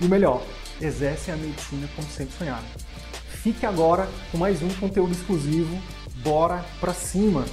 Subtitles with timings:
[0.00, 0.42] e o melhor,
[0.80, 2.64] exercem a medicina como sempre sonharam.
[3.28, 5.78] Fique agora com mais um conteúdo exclusivo.
[6.22, 7.44] Bora pra cima!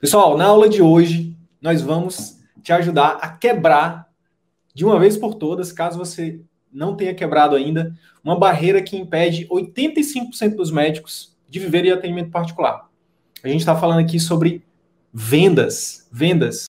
[0.00, 4.09] Pessoal, na aula de hoje nós vamos te ajudar a quebrar
[4.74, 6.40] de uma vez por todas, caso você
[6.72, 12.30] não tenha quebrado ainda, uma barreira que impede 85% dos médicos de viver em atendimento
[12.30, 12.88] particular.
[13.42, 14.62] A gente está falando aqui sobre
[15.12, 16.08] vendas.
[16.12, 16.66] Vendas.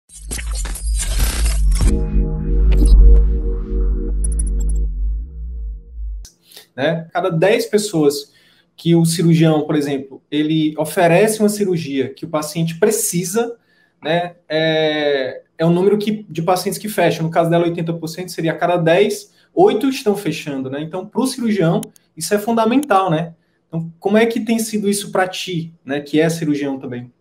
[6.75, 7.07] Né?
[7.11, 8.31] Cada 10 pessoas
[8.75, 13.55] que o cirurgião, por exemplo, ele oferece uma cirurgia que o paciente precisa,
[14.01, 17.23] né, é, é um número que, de pacientes que fecham.
[17.23, 20.81] No caso dela, 80% seria a cada 10, 8 estão fechando, né?
[20.81, 21.81] Então, para o cirurgião,
[22.17, 23.35] isso é fundamental, né?
[23.67, 27.11] Então, como é que tem sido isso para ti, né, que é cirurgião também?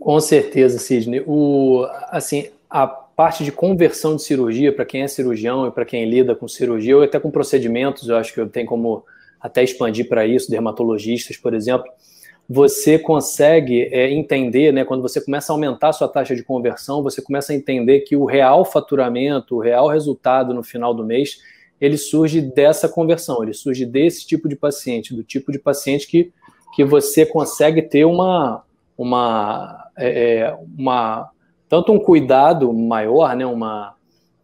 [0.00, 1.22] Com certeza, Sidney.
[1.26, 6.08] O, assim, a parte de conversão de cirurgia, para quem é cirurgião e para quem
[6.08, 9.04] lida com cirurgia, ou até com procedimentos, eu acho que eu tenho como
[9.38, 11.86] até expandir para isso, dermatologistas, por exemplo,
[12.52, 17.02] você consegue é, entender, né, quando você começa a aumentar a sua taxa de conversão,
[17.02, 21.38] você começa a entender que o real faturamento, o real resultado no final do mês,
[21.80, 26.30] ele surge dessa conversão, ele surge desse tipo de paciente, do tipo de paciente que,
[26.76, 28.62] que você consegue ter uma,
[28.98, 31.30] uma, é, é uma
[31.70, 33.94] tanto um cuidado maior, né, uma,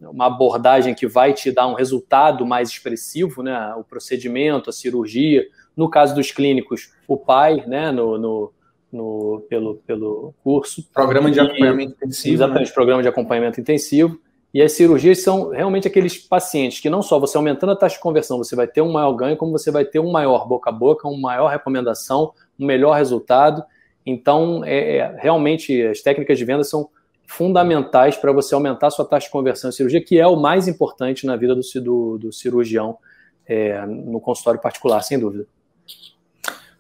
[0.01, 5.47] uma abordagem que vai te dar um resultado mais expressivo, né, o procedimento, a cirurgia,
[5.79, 8.53] no caso dos clínicos, o pai, né, no, no,
[8.93, 10.83] no pelo, pelo curso.
[10.93, 12.35] Programa de acompanhamento intensivo.
[12.35, 12.75] Exatamente, né?
[12.75, 14.19] programa de acompanhamento intensivo.
[14.53, 18.03] E as cirurgias são realmente aqueles pacientes que não só você aumentando a taxa de
[18.03, 20.73] conversão, você vai ter um maior ganho, como você vai ter um maior boca a
[20.73, 23.63] boca, uma maior recomendação, um melhor resultado.
[24.05, 26.89] Então, é, é realmente, as técnicas de venda são
[27.25, 30.67] fundamentais para você aumentar a sua taxa de conversão em cirurgia, que é o mais
[30.67, 32.99] importante na vida do, do, do cirurgião
[33.47, 35.47] é, no consultório particular, sem dúvida.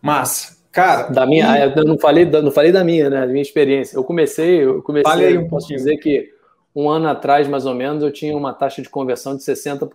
[0.00, 1.08] Mas, cara.
[1.08, 1.72] Da minha, e...
[1.76, 3.20] eu não falei, não falei da minha, né?
[3.20, 3.96] Da minha experiência.
[3.96, 6.32] Eu comecei, eu comecei, aí um posso dizer que
[6.74, 9.88] um ano atrás, mais ou menos, eu tinha uma taxa de conversão de 60%,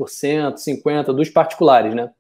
[0.56, 2.12] 50% dos particulares, né?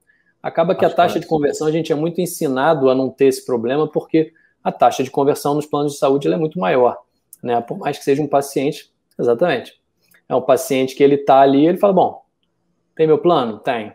[0.41, 3.45] Acaba que a taxa de conversão a gente é muito ensinado a não ter esse
[3.45, 4.33] problema, porque
[4.63, 6.97] a taxa de conversão nos planos de saúde é muito maior,
[7.41, 7.61] né?
[7.61, 9.81] Por mais que seja um paciente, exatamente.
[10.27, 12.21] É um paciente que ele está ali, ele fala: bom,
[12.95, 13.59] tem meu plano?
[13.59, 13.93] Tem.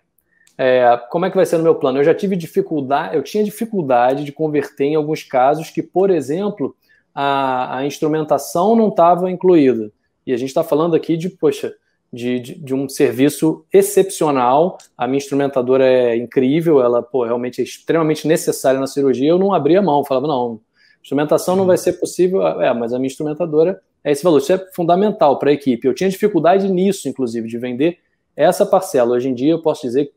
[0.61, 1.99] É, como é que vai ser no meu plano?
[1.99, 6.75] Eu já tive dificuldade, eu tinha dificuldade de converter em alguns casos que, por exemplo,
[7.15, 9.93] a, a instrumentação não estava incluída.
[10.27, 11.73] E a gente está falando aqui de, poxa,
[12.13, 14.79] de, de, de, um serviço excepcional.
[14.97, 19.29] A minha instrumentadora é incrível, ela pô, realmente é extremamente necessária na cirurgia.
[19.29, 20.61] Eu não abria mão, falava, não,
[21.01, 24.39] instrumentação não vai ser possível, é, mas a minha instrumentadora é esse valor.
[24.39, 25.87] Isso é fundamental para a equipe.
[25.87, 27.99] Eu tinha dificuldade nisso, inclusive, de vender
[28.37, 29.15] essa parcela.
[29.15, 30.13] Hoje em dia, eu posso dizer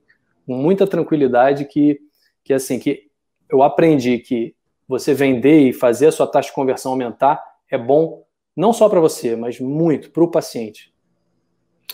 [0.46, 2.00] com muita tranquilidade que,
[2.44, 3.04] que assim, que
[3.50, 4.56] eu aprendi que
[4.88, 8.24] você vender e fazer a sua taxa de conversão aumentar é bom
[8.56, 10.92] não só para você, mas muito para o paciente.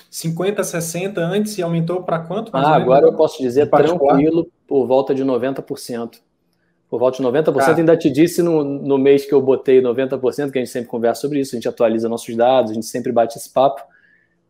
[0.09, 2.51] 50, 60 antes e aumentou para quanto?
[2.53, 6.19] Ah, agora eu posso dizer tranquilo, por volta de 90%.
[6.89, 7.75] Por volta de 90%, ah.
[7.75, 11.21] ainda te disse no, no mês que eu botei 90%, que a gente sempre conversa
[11.21, 13.81] sobre isso, a gente atualiza nossos dados, a gente sempre bate esse papo.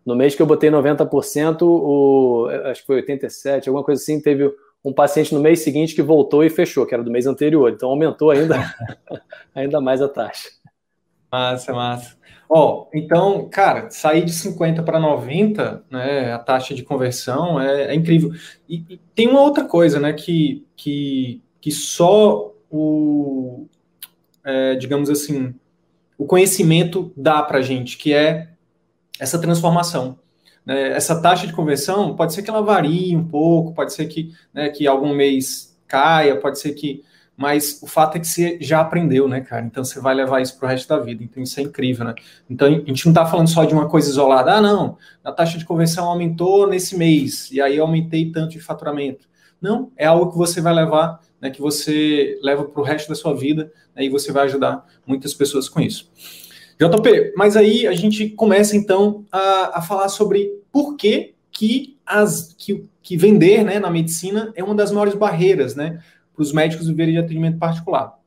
[0.08, 4.50] No mês que eu botei 90%, o, acho que foi 87%, alguma coisa assim, teve
[4.82, 7.70] um paciente no mês seguinte que voltou e fechou, que era do mês anterior.
[7.70, 8.74] Então aumentou ainda,
[9.54, 10.48] ainda mais a taxa.
[11.30, 12.16] Massa, massa.
[12.50, 17.88] Ó, oh, então, cara, sair de 50 para 90, né, a taxa de conversão é,
[17.88, 18.32] é incrível.
[18.70, 23.68] E, e, tem uma outra coisa, né, que, que, que só o,
[24.42, 25.54] é, digamos assim,
[26.18, 28.54] o conhecimento dá para gente, que é
[29.20, 30.18] essa transformação.
[30.66, 30.90] Né?
[30.90, 34.70] Essa taxa de conversão pode ser que ela varie um pouco, pode ser que, né,
[34.70, 37.04] que algum mês caia, pode ser que
[37.38, 39.64] mas o fato é que você já aprendeu, né, cara?
[39.64, 41.24] Então você vai levar isso pro resto da vida.
[41.24, 42.16] Então isso é incrível, né?
[42.50, 44.54] Então a gente não está falando só de uma coisa isolada.
[44.54, 48.60] Ah, não, a taxa de conversão aumentou nesse mês e aí eu aumentei tanto de
[48.60, 49.28] faturamento.
[49.62, 53.16] Não, é algo que você vai levar, né, que você leva para o resto da
[53.16, 56.10] sua vida né, e você vai ajudar muitas pessoas com isso.
[56.80, 62.54] JP, mas aí a gente começa então a, a falar sobre por que, que, as,
[62.58, 66.02] que, que vender né, na medicina é uma das maiores barreiras né,
[66.34, 68.18] para os médicos viverem de atendimento particular.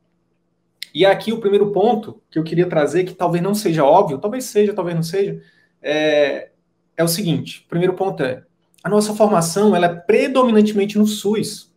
[0.93, 4.43] E aqui o primeiro ponto que eu queria trazer, que talvez não seja óbvio, talvez
[4.45, 5.41] seja, talvez não seja,
[5.81, 6.49] é,
[6.97, 8.43] é o seguinte: o primeiro ponto é
[8.83, 11.71] a nossa formação ela é predominantemente no SUS.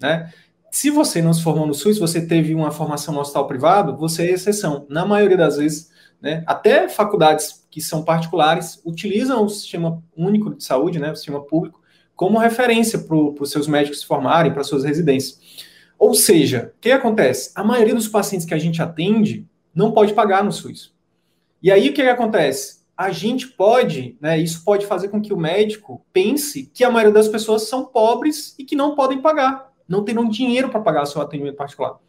[0.00, 0.32] Né?
[0.70, 4.24] Se você não se formou no SUS, você teve uma formação no hospital privado, você
[4.24, 4.86] é exceção.
[4.88, 10.64] Na maioria das vezes, né, até faculdades que são particulares utilizam o sistema único de
[10.64, 11.80] saúde, né, o sistema público,
[12.16, 15.38] como referência para os seus médicos se formarem, para suas residências.
[15.98, 17.52] Ou seja, o que acontece?
[17.54, 20.92] A maioria dos pacientes que a gente atende não pode pagar no SUS.
[21.62, 22.78] E aí o que acontece?
[22.98, 27.14] a gente pode, né, isso pode fazer com que o médico pense que a maioria
[27.14, 31.22] das pessoas são pobres e que não podem pagar, não terão dinheiro para pagar seu
[31.22, 32.00] atendimento particular.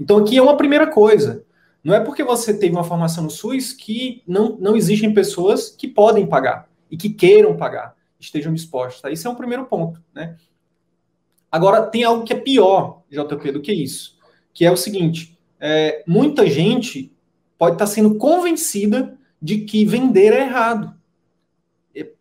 [0.00, 1.44] Então, aqui é uma primeira coisa.
[1.82, 5.88] Não é porque você teve uma formação no SUS que não, não existem pessoas que
[5.88, 9.12] podem pagar e que queiram pagar, estejam dispostas.
[9.12, 10.02] Isso é um primeiro ponto.
[10.14, 10.36] Né?
[11.50, 14.18] Agora, tem algo que é pior, JP, do que isso,
[14.52, 17.12] que é o seguinte: é, muita gente
[17.56, 20.94] pode estar sendo convencida de que vender é errado.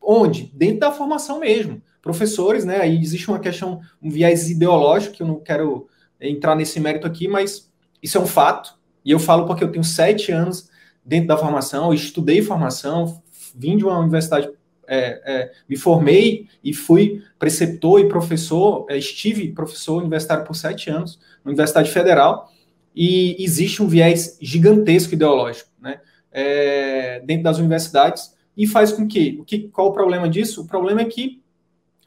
[0.02, 0.52] Onde?
[0.56, 1.82] Dentro da formação mesmo.
[2.02, 2.80] Professores, né?
[2.82, 5.88] Aí existe uma questão, um viés ideológico, que eu não quero
[6.20, 7.72] entrar nesse mérito aqui, mas
[8.02, 8.79] isso é um fato.
[9.04, 10.70] E eu falo porque eu tenho sete anos
[11.04, 13.22] dentro da formação, estudei formação,
[13.56, 14.50] vim de uma universidade,
[14.88, 20.90] é, é, me formei e fui preceptor e professor, é, estive professor universitário por sete
[20.90, 22.52] anos, na Universidade Federal,
[22.96, 26.00] e existe um viés gigantesco ideológico, né?
[26.32, 30.62] é, dentro das universidades e faz com que, o que qual o problema disso?
[30.62, 31.42] O problema é que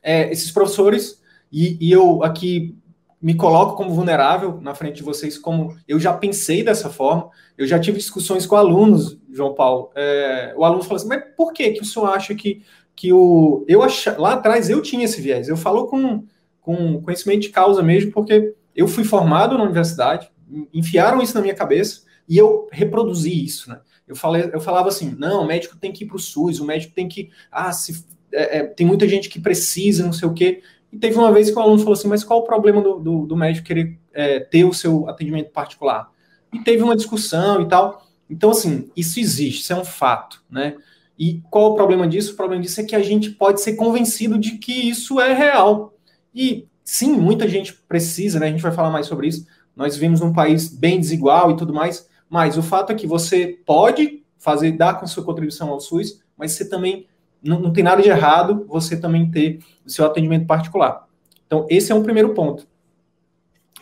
[0.03, 2.77] é, esses professores, e, e, eu aqui
[3.23, 7.67] me coloco como vulnerável na frente de vocês, como eu já pensei dessa forma, eu
[7.69, 9.93] já tive discussões com alunos, João Paulo.
[9.95, 12.63] É, o aluno falou assim, mas por que, que o senhor acha que,
[12.97, 13.65] que o.
[13.69, 16.25] Eu ach, lá atrás eu tinha esse viés, eu falo com,
[16.61, 20.29] com conhecimento de causa mesmo, porque eu fui formado na universidade,
[20.75, 23.81] enfiaram isso na minha cabeça e eu reproduzi isso, né?
[24.07, 26.65] Eu, falei, eu falava assim: não, o médico tem que ir para o SUS, o
[26.65, 27.31] médico tem que.
[27.51, 30.63] Ah, se, é, é, tem muita gente que precisa, não sei o quê.
[30.93, 33.27] E teve uma vez que o aluno falou assim: mas qual o problema do, do,
[33.27, 36.11] do médico querer é, ter o seu atendimento particular?
[36.53, 38.07] E teve uma discussão e tal.
[38.29, 40.77] Então, assim, isso existe, isso é um fato, né?
[41.19, 42.33] E qual o problema disso?
[42.33, 45.95] O problema disso é que a gente pode ser convencido de que isso é real.
[46.35, 48.47] E sim, muita gente precisa, né?
[48.47, 49.47] A gente vai falar mais sobre isso.
[49.75, 53.59] Nós vivemos num país bem desigual e tudo mais, mas o fato é que você
[53.65, 57.07] pode fazer, dar com sua contribuição ao SUS, mas você também
[57.43, 61.07] não, não tem nada de errado você também ter o seu atendimento particular.
[61.47, 62.67] Então, esse é um primeiro ponto.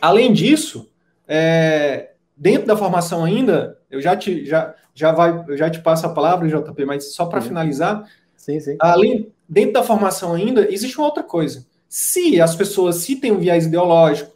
[0.00, 0.90] Além disso,
[1.28, 6.06] é, dentro da formação ainda, eu já te, já, já, vai, eu já te passo
[6.06, 8.76] a palavra, JP, mas só para finalizar, sim, sim.
[8.80, 11.66] além dentro da formação ainda, existe uma outra coisa.
[11.88, 14.32] Se as pessoas se têm um viés ideológico,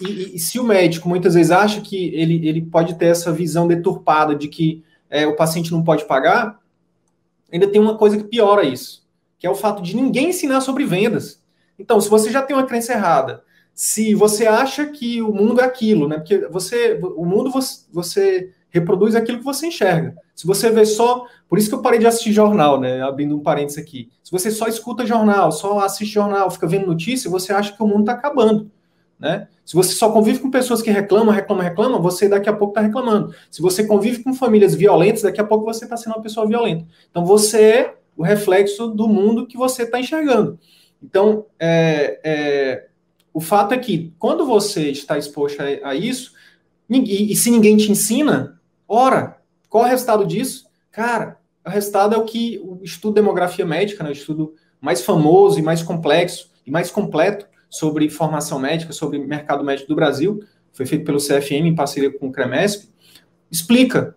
[0.00, 3.68] e, e, se o médico muitas vezes acha que ele, ele pode ter essa visão
[3.68, 6.58] deturpada de que é, o paciente não pode pagar,
[7.52, 9.06] ainda tem uma coisa que piora isso,
[9.38, 11.42] que é o fato de ninguém ensinar sobre vendas.
[11.78, 15.64] Então, se você já tem uma crença errada, se você acha que o mundo é
[15.64, 16.16] aquilo, né?
[16.16, 20.16] Porque você, o mundo você, você reproduz aquilo que você enxerga.
[20.34, 23.02] Se você vê só, por isso que eu parei de assistir jornal, né?
[23.02, 24.10] Abrindo um parênteses aqui.
[24.22, 27.86] Se você só escuta jornal, só assiste jornal, fica vendo notícia, você acha que o
[27.86, 28.70] mundo está acabando.
[29.18, 29.48] Né?
[29.68, 32.80] Se você só convive com pessoas que reclamam, reclamam, reclamam, você daqui a pouco está
[32.80, 33.34] reclamando.
[33.50, 36.86] Se você convive com famílias violentas, daqui a pouco você está sendo uma pessoa violenta.
[37.10, 40.58] Então você é o reflexo do mundo que você está enxergando.
[41.02, 42.86] Então, é, é,
[43.30, 46.32] o fato é que quando você está exposto a, a isso,
[46.88, 48.58] e, e se ninguém te ensina,
[48.88, 49.36] ora,
[49.68, 50.64] qual é o resultado disso?
[50.90, 55.02] Cara, o resultado é o que o estudo de demografia médica, né, o estudo mais
[55.02, 60.42] famoso e mais complexo e mais completo, sobre formação médica, sobre mercado médico do Brasil,
[60.72, 62.88] foi feito pelo CFM em parceria com o CREMESP,
[63.50, 64.14] explica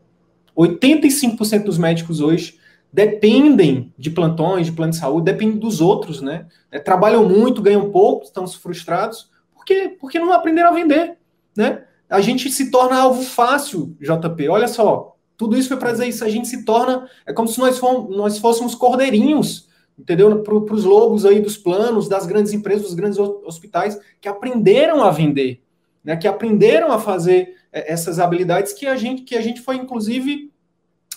[0.56, 2.60] 85% dos médicos hoje
[2.92, 6.48] dependem de plantões, de plano de saúde, dependem dos outros, né?
[6.72, 11.18] É, trabalham muito, ganham pouco, estão frustrados, porque, porque não aprenderam a vender,
[11.56, 11.84] né?
[12.10, 14.50] A gente se torna alvo fácil, JP.
[14.50, 16.26] Olha só, tudo isso foi para dizer isso.
[16.26, 19.70] A gente se torna, é como se nós, fôssemos, nós fôssemos cordeirinhos
[20.02, 20.42] entendeu?
[20.42, 25.12] Para os lobos aí dos planos, das grandes empresas, dos grandes hospitais, que aprenderam a
[25.12, 25.62] vender.
[26.04, 29.76] né, que aprenderam a fazer é, essas habilidades que a gente, que a gente foi,
[29.76, 30.52] inclusive,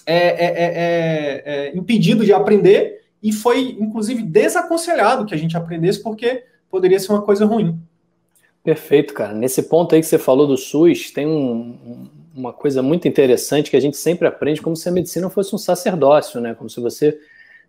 [0.04, 6.02] é, é, é, é, impedido de aprender e foi, inclusive, desaconselhado que a gente aprendesse,
[6.02, 7.80] porque poderia ser uma coisa ruim.
[8.62, 9.32] Perfeito, cara.
[9.32, 13.76] Nesse ponto aí que você falou do SUS, tem um, uma coisa muito interessante que
[13.76, 16.54] a gente sempre aprende como se a medicina fosse um sacerdócio, né?
[16.54, 17.18] Como se você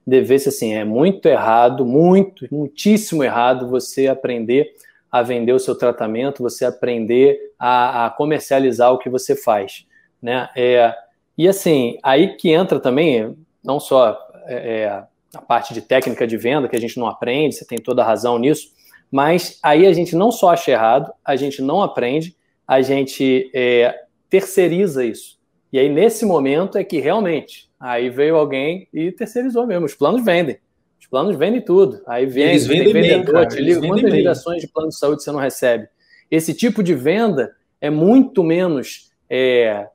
[0.06, 4.74] devesse, assim, é muito errado, muito, muitíssimo errado você aprender
[5.12, 9.86] a vender o seu tratamento, você aprender a, a comercializar o que você faz,
[10.22, 10.50] né?
[10.56, 10.94] É,
[11.38, 16.38] e assim, aí que entra também, não só é, é, a parte de técnica de
[16.38, 18.70] venda, que a gente não aprende, você tem toda a razão nisso,
[19.12, 22.36] mas aí a gente não só acha errado, a gente não aprende,
[22.68, 25.38] a gente é, terceiriza isso.
[25.72, 29.86] E aí, nesse momento, é que realmente, aí veio alguém e terceirizou mesmo.
[29.86, 30.58] Os planos vendem.
[31.00, 32.02] Os planos vendem tudo.
[32.08, 35.40] Aí vem, Eles vendem vendedor, te liga, quantas ligações de plano de saúde você não
[35.40, 35.88] recebe?
[36.32, 39.88] Esse tipo de venda é muito menos, é,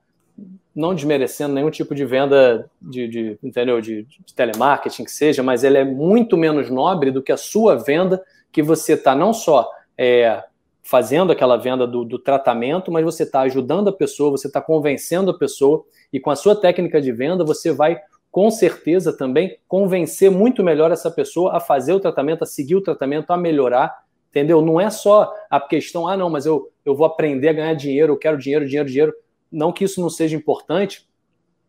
[0.73, 5.65] não desmerecendo nenhum tipo de venda de, de entendeu, de, de, telemarketing que seja, mas
[5.65, 9.69] ela é muito menos nobre do que a sua venda que você está não só
[9.97, 10.41] é,
[10.81, 15.31] fazendo aquela venda do, do tratamento, mas você está ajudando a pessoa, você está convencendo
[15.31, 17.99] a pessoa, e com a sua técnica de venda, você vai
[18.31, 22.81] com certeza também convencer muito melhor essa pessoa a fazer o tratamento, a seguir o
[22.81, 24.61] tratamento, a melhorar, entendeu?
[24.61, 28.13] Não é só a questão, ah, não, mas eu, eu vou aprender a ganhar dinheiro,
[28.13, 29.13] eu quero dinheiro, dinheiro, dinheiro.
[29.51, 31.05] Não que isso não seja importante,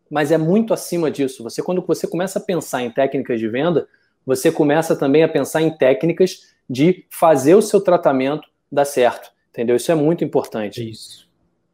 [0.08, 1.42] mas é muito acima disso.
[1.42, 3.88] Você, quando você começa a pensar em técnicas de venda,
[4.24, 9.76] você começa também a pensar em técnicas de fazer o seu tratamento dar certo, entendeu?
[9.76, 10.80] Isso é muito importante.
[10.80, 11.28] É isso.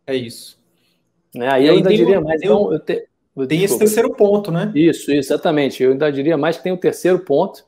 [0.06, 0.58] É isso.
[1.34, 1.48] Né?
[1.50, 2.42] Aí, eu ainda diria mais.
[2.42, 3.06] Então, eu te,
[3.46, 4.72] tem esse terceiro ponto, né?
[4.74, 5.82] Isso, exatamente.
[5.82, 7.64] Eu ainda diria mais que tem o terceiro ponto,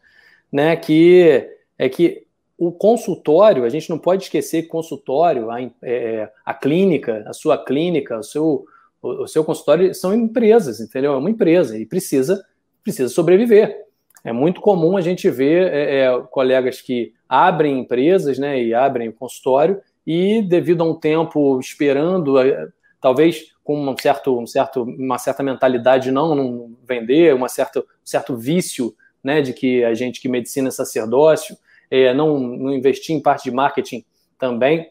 [0.51, 0.75] né?
[0.75, 2.27] Que é que
[2.59, 7.57] o consultório, a gente não pode esquecer que consultório, a, é, a clínica, a sua
[7.57, 8.67] clínica, o seu,
[9.01, 11.15] o, o, seu consultório são empresas, entendeu?
[11.15, 12.45] É uma empresa e precisa,
[12.83, 13.87] precisa sobreviver.
[14.25, 19.09] É muito comum a gente ver é, é, colegas que abrem empresas, né, e abrem
[19.09, 22.69] o consultório e devido a um tempo esperando, é,
[23.01, 27.81] talvez com um certo, um certo, uma certa mentalidade de não, não vender, uma certa,
[27.81, 31.57] um certo vício, né, de que a gente que medicina é sacerdócio,
[31.91, 34.05] é, não, não investir em parte de marketing
[34.39, 34.91] também,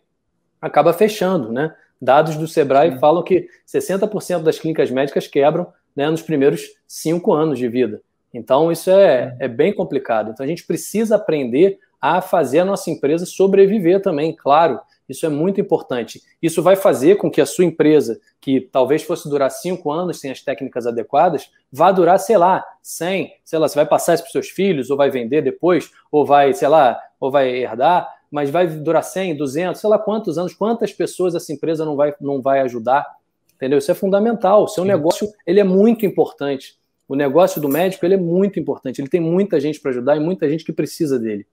[0.61, 1.73] acaba fechando, né?
[2.01, 2.99] Dados do Sebrae Sim.
[2.99, 8.01] falam que 60% das clínicas médicas quebram né, nos primeiros cinco anos de vida.
[8.33, 10.31] Então, isso é, é bem complicado.
[10.31, 14.79] Então, a gente precisa aprender a fazer a nossa empresa sobreviver também, claro.
[15.07, 16.21] Isso é muito importante.
[16.39, 20.29] Isso vai fazer com que a sua empresa, que talvez fosse durar cinco anos sem
[20.29, 24.31] as técnicas adequadas, vá durar, sei lá, 100, sei lá, você vai passar isso para
[24.31, 28.67] seus filhos, ou vai vender depois, ou vai, sei lá, ou vai herdar, mas vai
[28.67, 32.59] durar 100, 200, sei lá quantos anos, quantas pessoas essa empresa não vai, não vai
[32.61, 33.05] ajudar,
[33.55, 33.79] entendeu?
[33.79, 34.63] Isso é fundamental.
[34.63, 36.78] O seu negócio, ele é muito importante.
[37.09, 39.01] O negócio do médico, ele é muito importante.
[39.01, 41.47] Ele tem muita gente para ajudar e muita gente que precisa dele.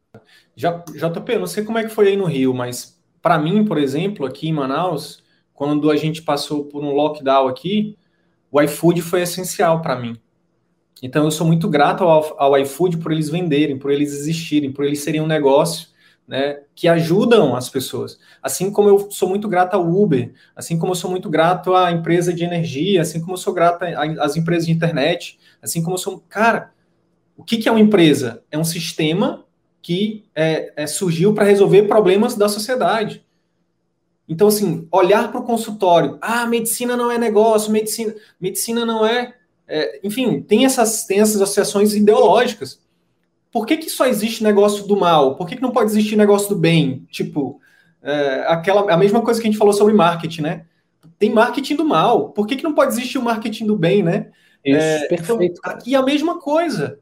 [0.54, 3.78] Já, JP, não sei como é que foi aí no Rio, mas para mim, por
[3.78, 7.96] exemplo, aqui em Manaus, quando a gente passou por um lockdown aqui,
[8.52, 10.20] o iFood foi essencial para mim.
[11.02, 14.84] Então eu sou muito grato ao, ao iFood por eles venderem, por eles existirem, por
[14.84, 15.88] eles serem um negócio
[16.26, 18.18] né, que ajudam as pessoas.
[18.42, 21.92] Assim como eu sou muito grato ao Uber, assim como eu sou muito grato à
[21.92, 23.84] empresa de energia, assim como eu sou grato
[24.20, 26.22] às empresas de internet, assim como eu sou.
[26.28, 26.72] Cara,
[27.36, 28.42] o que, que é uma empresa?
[28.50, 29.44] É um sistema
[29.80, 33.24] que é, é, surgiu para resolver problemas da sociedade.
[34.28, 39.34] Então, assim, olhar para o consultório, ah, medicina não é negócio, medicina, medicina não é,
[39.68, 42.80] é, Enfim, tem essas, tem essas associações ideológicas.
[43.56, 45.34] Por que, que só existe negócio do mal?
[45.34, 47.06] Por que, que não pode existir negócio do bem?
[47.10, 47.58] Tipo,
[48.02, 50.66] é, aquela, a mesma coisa que a gente falou sobre marketing, né?
[51.18, 52.32] Tem marketing do mal.
[52.32, 54.28] Por que, que não pode existir o marketing do bem, né?
[54.62, 55.42] Isso, é, perfeito.
[55.58, 56.98] Então, aqui é a mesma coisa.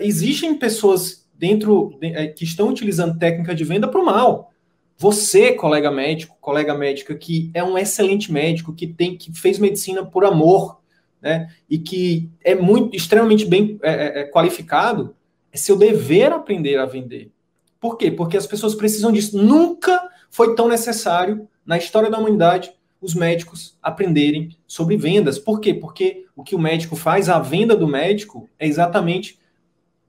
[0.00, 4.50] Existem pessoas dentro é, que estão utilizando técnica de venda para o mal.
[4.98, 10.04] Você, colega médico, colega médica que é um excelente médico, que tem que fez medicina
[10.04, 10.80] por amor,
[11.22, 15.14] né, e que é muito extremamente bem é, é, é, qualificado,
[15.56, 17.32] é seu dever aprender a vender.
[17.80, 18.10] Por quê?
[18.10, 19.36] Porque as pessoas precisam disso.
[19.36, 25.38] Nunca foi tão necessário na história da humanidade os médicos aprenderem sobre vendas.
[25.38, 25.74] Por quê?
[25.74, 29.38] Porque o que o médico faz, a venda do médico, é exatamente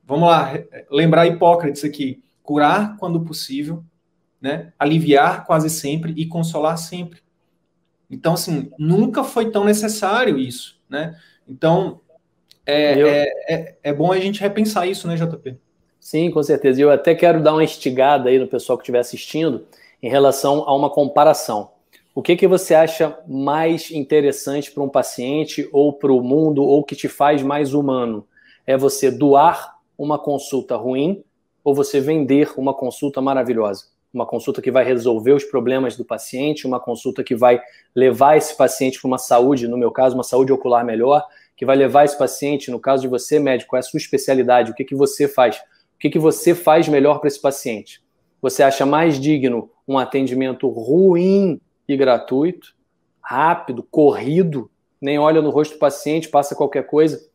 [0.08, 0.54] Vamos lá,
[0.90, 2.24] lembrar Hipócrates aqui.
[2.42, 3.84] Curar quando possível,
[4.40, 4.72] né?
[4.80, 7.20] aliviar quase sempre e consolar sempre.
[8.10, 11.20] Então, assim, nunca foi tão necessário isso, né?
[11.46, 12.00] Então,
[12.68, 13.08] é, eu...
[13.08, 15.56] é, é, é, bom a gente repensar isso, né, JP?
[16.00, 16.80] Sim, com certeza.
[16.80, 19.66] E eu até quero dar uma estigada aí no pessoal que estiver assistindo
[20.04, 21.72] em relação a uma comparação.
[22.14, 26.84] o que, que você acha mais interessante para um paciente ou para o mundo ou
[26.84, 28.28] que te faz mais humano?
[28.66, 31.24] É você doar uma consulta ruim
[31.64, 33.86] ou você vender uma consulta maravilhosa?
[34.14, 37.62] Uma consulta que vai resolver os problemas do paciente, uma consulta que vai
[37.96, 41.24] levar esse paciente para uma saúde, no meu caso, uma saúde ocular melhor,
[41.58, 44.76] que vai levar esse paciente, no caso de você, médico, é a sua especialidade, o
[44.76, 45.58] que, que você faz?
[45.58, 48.00] O que, que você faz melhor para esse paciente?
[48.40, 52.76] Você acha mais digno um atendimento ruim e gratuito,
[53.20, 54.70] rápido, corrido,
[55.02, 57.28] nem olha no rosto do paciente, passa qualquer coisa,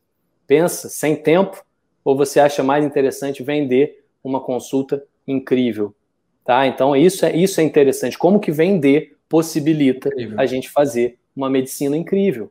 [0.47, 1.61] pensa, sem tempo,
[2.03, 5.93] ou você acha mais interessante vender uma consulta incrível?
[6.45, 6.65] Tá?
[6.65, 8.17] Então isso é isso é interessante.
[8.17, 10.39] Como que vender possibilita incrível.
[10.39, 12.49] a gente fazer uma medicina incrível?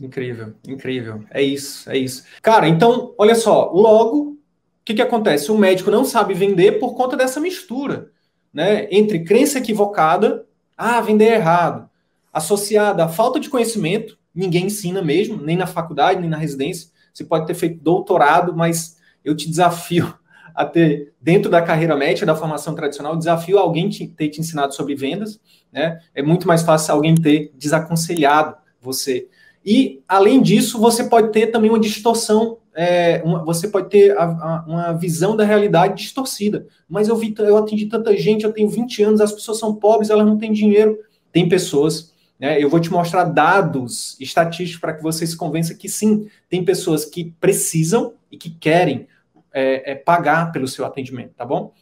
[0.00, 1.24] Incrível, incrível.
[1.30, 2.24] É isso, é isso.
[2.42, 4.36] Cara, então, olha só, logo, o
[4.84, 5.52] que, que acontece?
[5.52, 8.10] O médico não sabe vender por conta dessa mistura,
[8.52, 8.88] né?
[8.90, 10.46] Entre crença equivocada,
[10.76, 11.88] ah, vender é errado,
[12.32, 16.90] associada à falta de conhecimento, ninguém ensina mesmo, nem na faculdade, nem na residência.
[17.12, 20.12] Você pode ter feito doutorado, mas eu te desafio
[20.54, 24.74] a ter, dentro da carreira médica, da formação tradicional, desafio alguém te, ter te ensinado
[24.74, 25.40] sobre vendas,
[25.72, 26.00] né?
[26.12, 29.28] É muito mais fácil alguém ter desaconselhado você.
[29.64, 34.24] E, além disso, você pode ter também uma distorção, é, uma, você pode ter a,
[34.24, 36.66] a, uma visão da realidade distorcida.
[36.88, 40.10] Mas eu, vi, eu atendi tanta gente, eu tenho 20 anos, as pessoas são pobres,
[40.10, 40.98] elas não têm dinheiro.
[41.32, 45.88] Tem pessoas, né, eu vou te mostrar dados estatísticos para que você se convença que
[45.88, 49.08] sim, tem pessoas que precisam e que querem
[49.52, 51.72] é, é, pagar pelo seu atendimento, tá bom?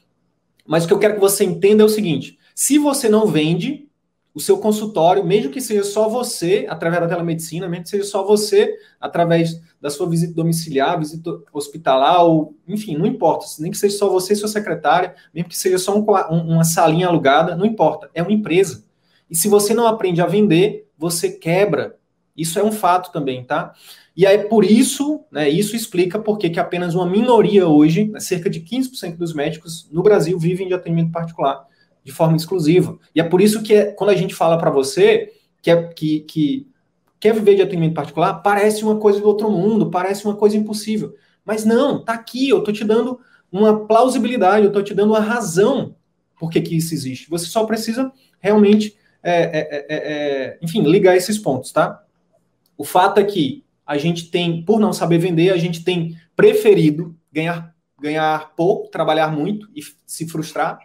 [0.66, 3.88] Mas o que eu quero que você entenda é o seguinte: se você não vende,
[4.34, 8.24] o seu consultório, mesmo que seja só você, através da telemedicina, mesmo que seja só
[8.24, 13.98] você, através da sua visita domiciliar, visita hospitalar, ou, enfim, não importa, nem que seja
[13.98, 18.10] só você e sua secretária, mesmo que seja só um, uma salinha alugada, não importa,
[18.14, 18.84] é uma empresa.
[19.30, 21.96] E se você não aprende a vender, você quebra.
[22.34, 23.74] Isso é um fato também, tá?
[24.16, 28.48] E aí, por isso, né, isso explica por que apenas uma minoria hoje, né, cerca
[28.48, 31.66] de 15% dos médicos no Brasil vivem de atendimento particular
[32.04, 32.98] de forma exclusiva.
[33.14, 36.20] E é por isso que é, quando a gente fala para você que, é, que,
[36.20, 36.68] que
[37.20, 41.14] quer viver de atendimento particular, parece uma coisa do outro mundo, parece uma coisa impossível.
[41.44, 45.20] Mas não, tá aqui, eu tô te dando uma plausibilidade, eu tô te dando uma
[45.20, 45.94] razão
[46.38, 47.30] por que, isso existe.
[47.30, 48.10] Você só precisa
[48.40, 52.02] realmente, é, é, é, é enfim, ligar esses pontos, tá?
[52.76, 57.14] O fato é que a gente tem, por não saber vender, a gente tem preferido
[57.30, 60.80] ganhar, ganhar pouco, trabalhar muito e se frustrar,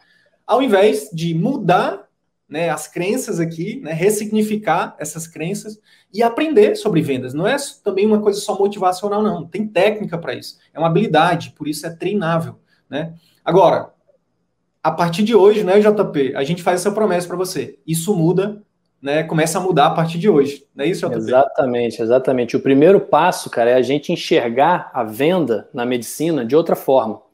[0.47, 2.07] ao invés de mudar
[2.47, 5.77] né, as crenças aqui, né, ressignificar essas crenças
[6.13, 7.33] e aprender sobre vendas.
[7.33, 9.45] Não é também uma coisa só motivacional, não.
[9.45, 10.57] Tem técnica para isso.
[10.73, 12.55] É uma habilidade, por isso é treinável.
[12.89, 13.13] Né?
[13.43, 13.91] Agora,
[14.81, 17.77] a partir de hoje, né, JP, a gente faz essa promessa para você.
[17.85, 18.63] Isso muda,
[19.01, 20.65] né, começa a mudar a partir de hoje.
[20.73, 21.17] Não é isso, JP?
[21.17, 22.55] Exatamente, exatamente.
[22.55, 27.26] O primeiro passo, cara, é a gente enxergar a venda na medicina de outra forma.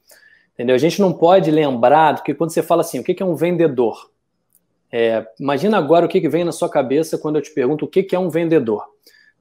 [0.53, 0.75] Entendeu?
[0.75, 3.35] A gente não pode lembrar do que quando você fala assim, o que é um
[3.35, 4.11] vendedor?
[4.91, 8.03] É, imagina agora o que, vem na sua cabeça quando eu te pergunto o que,
[8.03, 8.85] que é um vendedor.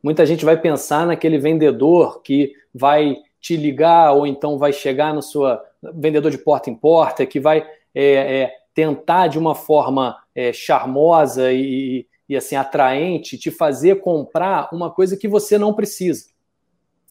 [0.02, 5.20] Muita gente vai pensar naquele vendedor que vai te ligar ou então vai chegar no
[5.20, 5.62] sua
[5.94, 11.52] vendedor de porta em porta, que vai é, é, tentar de uma forma é, charmosa
[11.52, 16.30] e, e assim atraente te fazer comprar uma coisa que você não precisa.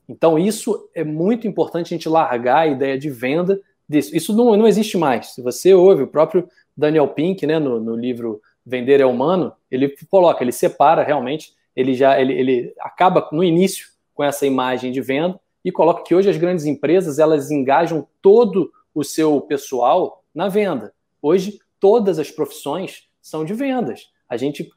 [0.10, 4.16] Então isso é muito importante a gente largar a ideia de venda disso.
[4.16, 5.28] Isso não, não existe mais.
[5.28, 9.96] Se você ouve o próprio Daniel Pink, né, no, no livro Vender é Humano, ele
[10.10, 15.02] coloca, ele separa realmente, ele já ele, ele acaba no início com essa imagem de
[15.02, 20.48] venda e coloca que hoje as grandes empresas elas engajam todo o seu pessoal na
[20.48, 20.94] venda.
[21.22, 24.10] Hoje todas as profissões são de vendas.
[24.30, 24.70] A gente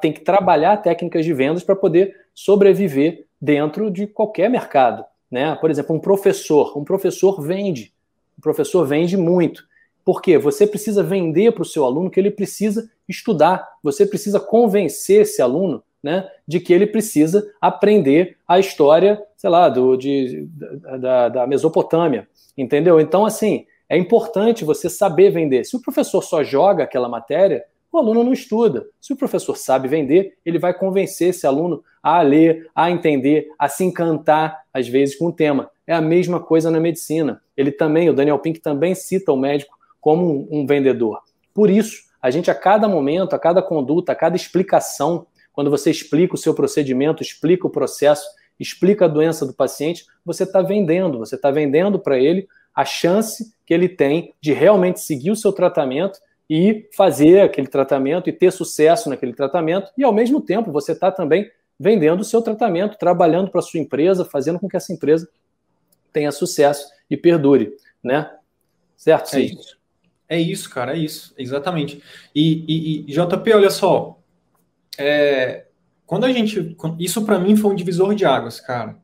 [0.00, 5.04] tem que trabalhar técnicas de vendas para poder sobreviver dentro de qualquer mercado.
[5.30, 5.54] Né?
[5.56, 6.76] Por exemplo, um professor.
[6.78, 7.92] Um professor vende.
[8.42, 9.64] O professor vende muito.
[10.04, 13.68] Porque você precisa vender para o seu aluno que ele precisa estudar.
[13.84, 19.68] Você precisa convencer esse aluno né, de que ele precisa aprender a história, sei lá,
[19.68, 20.48] do, de,
[20.98, 22.28] da, da Mesopotâmia.
[22.58, 22.98] Entendeu?
[23.00, 25.62] Então, assim, é importante você saber vender.
[25.62, 28.86] Se o professor só joga aquela matéria, o aluno não estuda.
[29.00, 33.68] Se o professor sabe vender, ele vai convencer esse aluno a ler, a entender, a
[33.68, 35.70] se encantar, às vezes, com o tema.
[35.86, 37.42] É a mesma coisa na medicina.
[37.56, 41.20] Ele também, o Daniel Pink também cita o médico como um, um vendedor.
[41.54, 45.90] Por isso, a gente a cada momento, a cada conduta, a cada explicação, quando você
[45.90, 48.26] explica o seu procedimento, explica o processo,
[48.58, 53.52] explica a doença do paciente, você está vendendo, você está vendendo para ele a chance
[53.66, 56.18] que ele tem de realmente seguir o seu tratamento
[56.48, 61.10] e fazer aquele tratamento e ter sucesso naquele tratamento, e ao mesmo tempo você está
[61.10, 65.28] também vendendo o seu tratamento, trabalhando para a sua empresa, fazendo com que essa empresa
[66.12, 68.30] tenha sucesso e perdure, né?
[68.96, 69.82] Certo, É isso.
[70.28, 72.02] É isso, cara, é isso, exatamente.
[72.34, 74.18] E, e, e JP, olha só,
[74.96, 75.66] é,
[76.06, 78.96] quando a gente, isso para mim foi um divisor de águas, cara.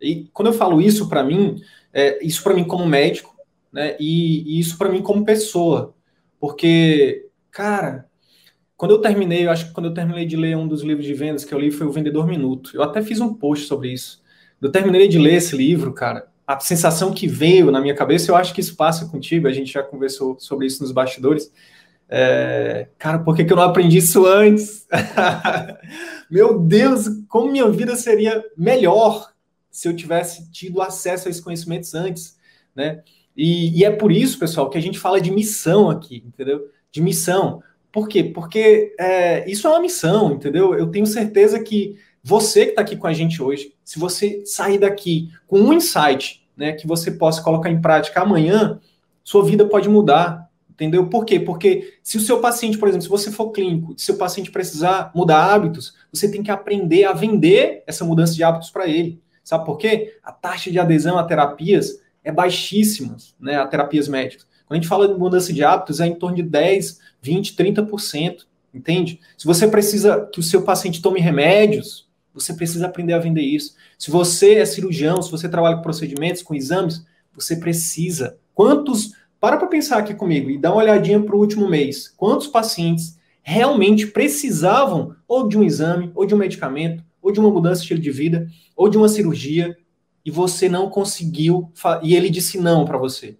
[0.00, 3.36] E quando eu falo isso para mim, é, isso para mim como médico,
[3.72, 3.96] né?
[4.00, 5.94] E, e isso para mim como pessoa,
[6.40, 8.08] porque, cara,
[8.76, 11.14] quando eu terminei, eu acho que quando eu terminei de ler um dos livros de
[11.14, 12.72] vendas que eu li foi o Vendedor Minuto.
[12.74, 14.20] Eu até fiz um post sobre isso.
[14.60, 16.31] Eu terminei de ler esse livro, cara.
[16.46, 19.46] A sensação que veio na minha cabeça, eu acho que isso passa contigo.
[19.46, 21.52] A gente já conversou sobre isso nos bastidores.
[22.08, 24.86] É, cara, por que, que eu não aprendi isso antes?
[26.30, 29.32] Meu Deus, como minha vida seria melhor
[29.70, 32.36] se eu tivesse tido acesso a esses conhecimentos antes,
[32.76, 33.02] né?
[33.34, 36.68] E, e, é por isso, pessoal, que a gente fala de missão aqui, entendeu?
[36.90, 37.62] De missão.
[37.90, 38.22] Por quê?
[38.24, 40.74] Porque é, isso é uma missão, entendeu?
[40.74, 44.78] Eu tenho certeza que você que está aqui com a gente hoje, se você sair
[44.78, 48.80] daqui com um insight, né, que você possa colocar em prática amanhã,
[49.24, 51.08] sua vida pode mudar, entendeu?
[51.08, 51.40] Por quê?
[51.40, 55.10] Porque se o seu paciente, por exemplo, se você for clínico, se o paciente precisar
[55.14, 59.20] mudar hábitos, você tem que aprender a vender essa mudança de hábitos para ele.
[59.42, 60.18] Sabe por quê?
[60.22, 64.46] A taxa de adesão a terapias é baixíssima, né, a terapias médicas.
[64.66, 68.46] Quando a gente fala de mudança de hábitos, é em torno de 10, 20, 30%,
[68.72, 69.20] entende?
[69.36, 73.74] Se você precisa que o seu paciente tome remédios, você precisa aprender a vender isso.
[73.98, 78.38] Se você é cirurgião, se você trabalha com procedimentos, com exames, você precisa.
[78.54, 79.20] Quantos.
[79.40, 82.06] Para para pensar aqui comigo e dá uma olhadinha para o último mês.
[82.16, 87.50] Quantos pacientes realmente precisavam ou de um exame, ou de um medicamento, ou de uma
[87.50, 89.76] mudança de estilo de vida, ou de uma cirurgia,
[90.24, 91.72] e você não conseguiu,
[92.04, 93.36] e ele disse não para você.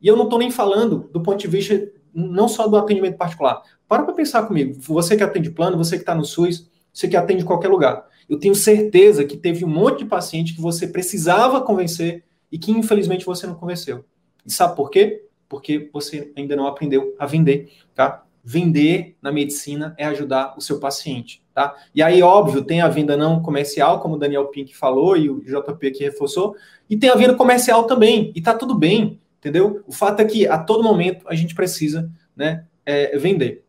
[0.00, 3.62] E eu não estou nem falando do ponto de vista não só do atendimento particular.
[3.86, 4.74] Para para pensar comigo.
[4.80, 8.06] Você que atende plano, você que está no SUS, você que atende em qualquer lugar.
[8.28, 12.70] Eu tenho certeza que teve um monte de paciente que você precisava convencer e que
[12.70, 14.04] infelizmente você não convenceu.
[14.44, 15.24] E sabe por quê?
[15.48, 18.24] Porque você ainda não aprendeu a vender, tá?
[18.44, 21.76] Vender na medicina é ajudar o seu paciente, tá?
[21.94, 25.40] E aí, óbvio, tem a venda não comercial, como o Daniel Pink falou e o
[25.44, 26.56] JP aqui reforçou,
[26.90, 29.82] e tem a venda comercial também, e tá tudo bem, entendeu?
[29.86, 33.64] O fato é que a todo momento a gente precisa, né, é, vender.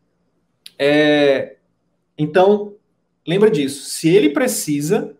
[0.78, 1.58] É,
[2.18, 2.74] então,
[3.28, 3.90] lembra disso.
[3.90, 5.16] Se ele precisa,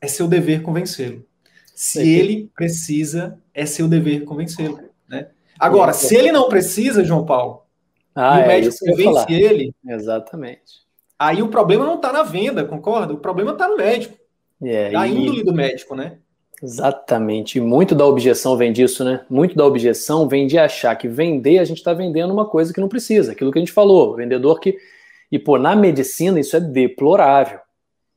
[0.00, 1.24] é seu dever convencê-lo.
[1.74, 5.28] Se ele precisa, é seu dever convencê-lo, né?
[5.58, 7.62] Agora, se ele não precisa, João Paulo,
[8.14, 9.74] ah, e o é médico convence ele.
[9.86, 10.86] Exatamente.
[11.18, 13.12] Aí o problema não está na venda, concorda?
[13.12, 14.16] O problema está no médico.
[14.62, 16.18] É, a índole do médico, né?
[16.62, 17.58] Exatamente.
[17.58, 19.24] E muito da objeção vem disso, né?
[19.28, 22.80] Muito da objeção vem de achar que vender, a gente está vendendo uma coisa que
[22.80, 23.32] não precisa.
[23.32, 24.76] Aquilo que a gente falou, vendedor que.
[25.30, 27.60] E, pô, na medicina isso é deplorável.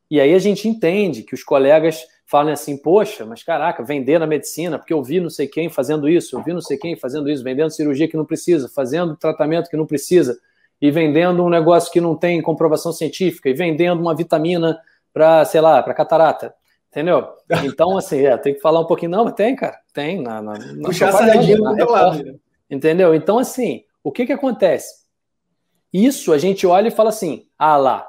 [0.10, 4.28] E aí a gente entende que os colegas falam assim, poxa, mas caraca, vender na
[4.28, 7.30] medicina, porque eu vi não sei quem fazendo isso, eu vi não sei quem fazendo
[7.30, 10.40] isso, vendendo cirurgia que não precisa, fazendo tratamento que não precisa,
[10.80, 14.80] e vendendo um negócio que não tem comprovação científica, e vendendo uma vitamina
[15.12, 16.54] para, sei lá, para catarata.
[16.90, 17.28] Entendeu?
[17.66, 19.12] Então, assim, é, tem que falar um pouquinho.
[19.12, 19.80] Não, mas tem, cara.
[19.92, 20.22] Tem.
[20.22, 22.40] Na, na, na Puxar a sardinha do lado.
[22.70, 23.16] Entendeu?
[23.16, 25.04] Então, assim, o que que acontece?
[25.92, 28.08] Isso a gente olha e fala assim: ah lá,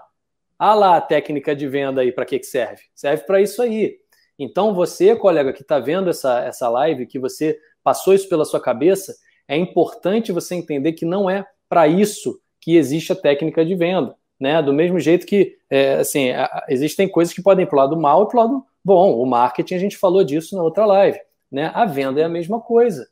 [0.59, 2.83] ah lá a técnica de venda aí, para que, que serve?
[2.95, 3.99] Serve para isso aí.
[4.39, 8.61] Então, você, colega, que está vendo essa, essa live, que você passou isso pela sua
[8.61, 9.15] cabeça,
[9.47, 14.17] é importante você entender que não é para isso que existe a técnica de venda.
[14.39, 14.63] Né?
[14.63, 16.29] Do mesmo jeito que, é, assim,
[16.69, 19.21] existem coisas que podem ir para o lado mal e para o lado bom.
[19.21, 21.19] O marketing, a gente falou disso na outra live.
[21.53, 21.71] Né?
[21.75, 23.07] A venda é a mesma coisa.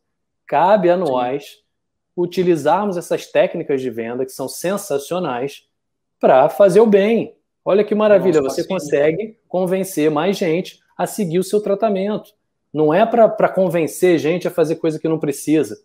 [0.47, 1.59] Cabe a nós.
[2.21, 5.65] Utilizarmos essas técnicas de venda que são sensacionais
[6.19, 7.37] para fazer o bem.
[7.65, 12.31] Olha que maravilha, Nossa, você assim, consegue convencer mais gente a seguir o seu tratamento.
[12.73, 15.81] Não é para convencer gente a fazer coisa que não precisa.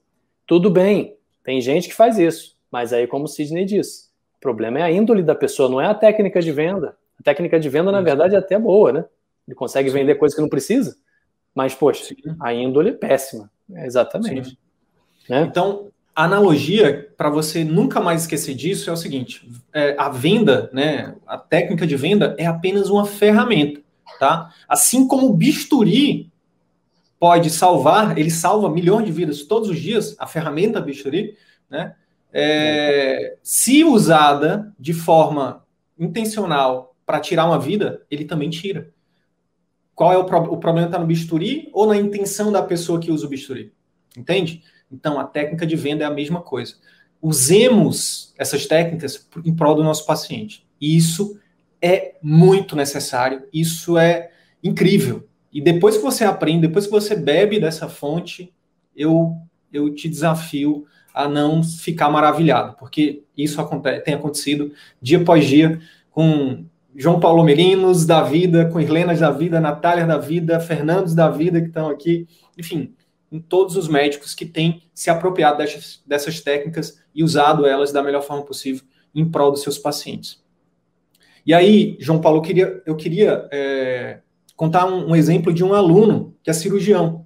[0.47, 4.79] Tudo bem, tem gente que faz isso, mas aí, como o Sidney disse, o problema
[4.79, 6.97] é a índole da pessoa, não é a técnica de venda.
[7.19, 9.05] A técnica de venda, na verdade, é até boa, né?
[9.47, 9.97] Ele consegue Sim.
[9.97, 10.95] vender coisa que não precisa,
[11.53, 12.15] mas, poxa, Sim.
[12.39, 13.51] a índole é péssima.
[13.73, 14.57] É exatamente.
[15.29, 15.43] Né?
[15.43, 20.69] Então, a analogia, para você nunca mais esquecer disso, é o seguinte: é, a venda,
[20.73, 23.81] né, a técnica de venda é apenas uma ferramenta,
[24.19, 24.53] tá?
[24.67, 26.31] Assim como o bisturi
[27.19, 31.35] pode salvar, ele salva milhões de vidas todos os dias, a ferramenta bisturi,
[31.69, 31.95] né?
[32.31, 35.63] É, se usada de forma
[35.97, 38.91] intencional para tirar uma vida, ele também tira.
[39.95, 40.87] Qual é o, pro, o problema?
[40.87, 43.71] Está no bisturi ou na intenção da pessoa que usa o bisturi?
[44.17, 44.63] Entende?
[44.93, 46.75] Então, a técnica de venda é a mesma coisa.
[47.21, 50.67] usemos essas técnicas em prol do nosso paciente.
[50.79, 51.39] Isso
[51.81, 55.27] é muito necessário, isso é incrível.
[55.51, 58.53] E depois que você aprende, depois que você bebe dessa fonte,
[58.95, 59.37] eu,
[59.71, 65.79] eu te desafio a não ficar maravilhado, porque isso acontece, tem acontecido dia após dia
[66.11, 71.29] com João Paulo Merinos da vida, com Irlenas da vida, Natália da vida, Fernandos da
[71.29, 72.27] vida que estão aqui,
[72.57, 72.93] enfim,
[73.33, 78.03] em todos os médicos que têm se apropriado dessas, dessas técnicas e usado elas da
[78.03, 80.43] melhor forma possível em prol dos seus pacientes.
[81.43, 84.19] E aí, João Paulo, eu queria, eu queria é,
[84.55, 87.25] contar um, um, exemplo de um aluno que é cirurgião.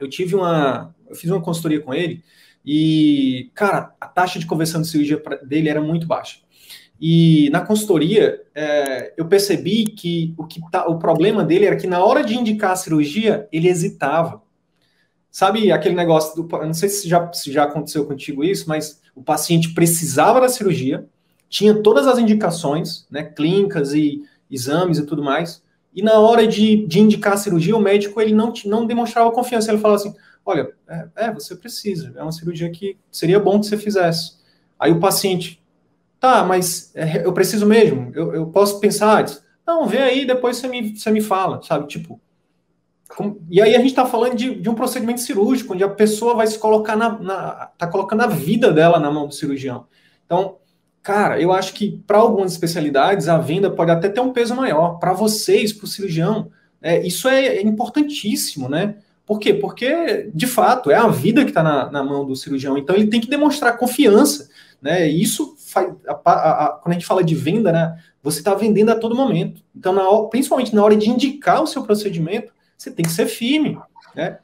[0.00, 2.24] Eu tive uma, eu fiz uma consultoria com ele
[2.66, 6.40] e, cara, a taxa de conversão de cirurgia dele era muito baixa.
[7.00, 11.86] E na consultoria, é, eu percebi que o, que tá, o problema dele era que
[11.86, 14.42] na hora de indicar a cirurgia, ele hesitava.
[15.30, 16.48] Sabe aquele negócio do.
[16.58, 21.06] Não sei se já, se já aconteceu contigo isso, mas o paciente precisava da cirurgia,
[21.48, 25.62] tinha todas as indicações, né, clínicas e exames e tudo mais,
[25.94, 29.70] e na hora de, de indicar a cirurgia, o médico ele não, não demonstrava confiança.
[29.70, 30.14] Ele falava assim:
[30.44, 34.38] olha, é, é, você precisa, é uma cirurgia que seria bom que você fizesse.
[34.78, 35.60] Aí o paciente,
[36.20, 39.42] Tá, mas é, eu preciso mesmo, eu, eu posso pensar antes.
[39.66, 41.86] Não, vê aí, depois você me, você me fala, sabe?
[41.88, 42.20] Tipo.
[43.50, 46.46] E aí a gente está falando de, de, um procedimento cirúrgico, onde a pessoa vai
[46.46, 47.70] se colocar na, na.
[47.76, 49.86] tá colocando a vida dela na mão do cirurgião.
[50.24, 50.56] Então,
[51.02, 54.98] cara, eu acho que para algumas especialidades a venda pode até ter um peso maior.
[54.98, 58.96] Para vocês, para o cirurgião, é, isso é, é importantíssimo, né?
[59.26, 59.54] Por quê?
[59.54, 62.76] Porque, de fato, é a vida que está na, na, mão do cirurgião.
[62.76, 64.48] Então, ele tem que demonstrar confiança.
[64.82, 65.08] Né?
[65.08, 68.54] E isso faz, a, a, a, quando a gente fala de venda, né, você está
[68.54, 69.62] vendendo a todo momento.
[69.76, 73.78] Então, na, principalmente na hora de indicar o seu procedimento, você tem que ser firme.
[74.14, 74.38] Né?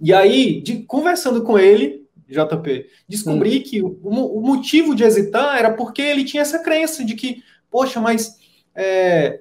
[0.00, 3.62] E aí, de, conversando com ele, JP, descobri hum.
[3.62, 8.00] que o, o, motivo de hesitar era porque ele tinha essa crença de que, poxa,
[8.00, 8.36] mas.
[8.74, 9.40] É,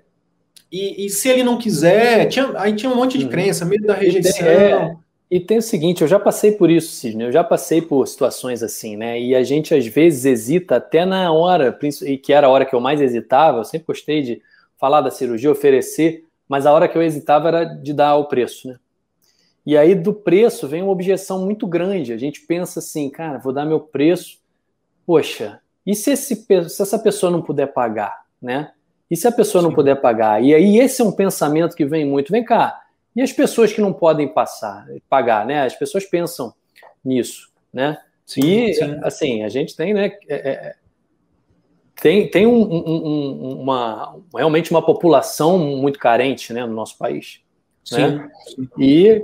[0.72, 3.30] e, e, se ele não quiser, tinha, aí tinha um monte de hum.
[3.30, 4.46] crença, medo da rejeição.
[4.46, 4.96] É,
[5.32, 8.62] e tem o seguinte, eu já passei por isso, Sidney, eu já passei por situações
[8.62, 9.20] assim, né?
[9.20, 12.76] E a gente às vezes hesita até na hora, e que era a hora que
[12.76, 14.42] eu mais hesitava, eu sempre gostei de
[14.78, 18.68] falar da cirurgia, oferecer, mas a hora que eu hesitava era de dar o preço,
[18.68, 18.80] né?
[19.66, 22.14] E aí do preço vem uma objeção muito grande.
[22.14, 24.38] A gente pensa assim, cara, vou dar meu preço,
[25.06, 28.72] poxa, e se, esse, se essa pessoa não puder pagar, né?
[29.10, 29.68] E se a pessoa Sim.
[29.68, 30.44] não puder pagar?
[30.44, 32.32] E aí esse é um pensamento que vem muito.
[32.32, 35.64] Vem cá, e as pessoas que não podem passar, pagar, né?
[35.64, 36.54] As pessoas pensam
[37.04, 37.98] nisso, né?
[38.26, 39.00] Sim, e, sim.
[39.04, 40.12] assim, a gente tem, né?
[40.28, 40.76] É, é,
[42.02, 47.42] tem tem um, um, uma, realmente uma população muito carente né, no nosso país.
[47.84, 48.32] Sim, né?
[48.78, 49.24] E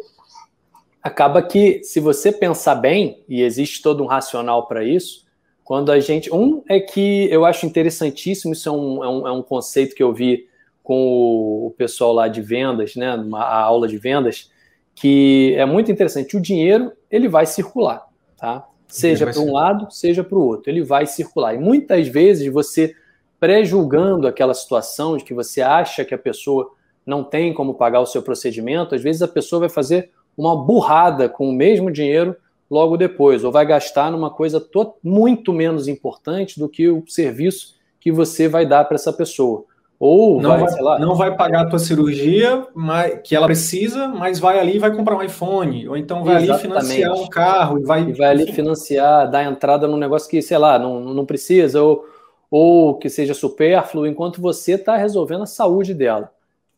[1.01, 5.25] acaba que, se você pensar bem, e existe todo um racional para isso,
[5.63, 6.34] quando a gente.
[6.34, 10.03] Um é que eu acho interessantíssimo, isso é um, é um, é um conceito que
[10.03, 10.47] eu vi
[10.84, 14.51] com o pessoal lá de vendas, né, uma aula de vendas,
[14.95, 16.36] que é muito interessante.
[16.36, 18.07] O dinheiro ele vai circular,
[18.38, 18.67] tá?
[18.91, 21.56] Seja para um lado, seja para o outro, ele vai circular.
[21.56, 22.93] E muitas vezes você
[23.39, 26.71] pré-julgando aquela situação de que você acha que a pessoa
[27.06, 31.27] não tem como pagar o seu procedimento, às vezes a pessoa vai fazer uma burrada
[31.27, 32.36] com o mesmo dinheiro
[32.69, 34.65] logo depois, ou vai gastar numa coisa
[35.04, 39.65] muito menos importante do que o serviço que você vai dar para essa pessoa.
[40.03, 44.39] Ou não vai, vai não vai pagar a tua cirurgia mas, que ela precisa, mas
[44.39, 45.87] vai ali e vai comprar um iPhone.
[45.87, 46.75] Ou então vai Exatamente.
[46.75, 48.01] ali financiar um carro e vai.
[48.01, 52.03] E vai ali financiar, dar entrada num negócio que, sei lá, não, não precisa, ou,
[52.49, 56.31] ou que seja supérfluo, enquanto você está resolvendo a saúde dela.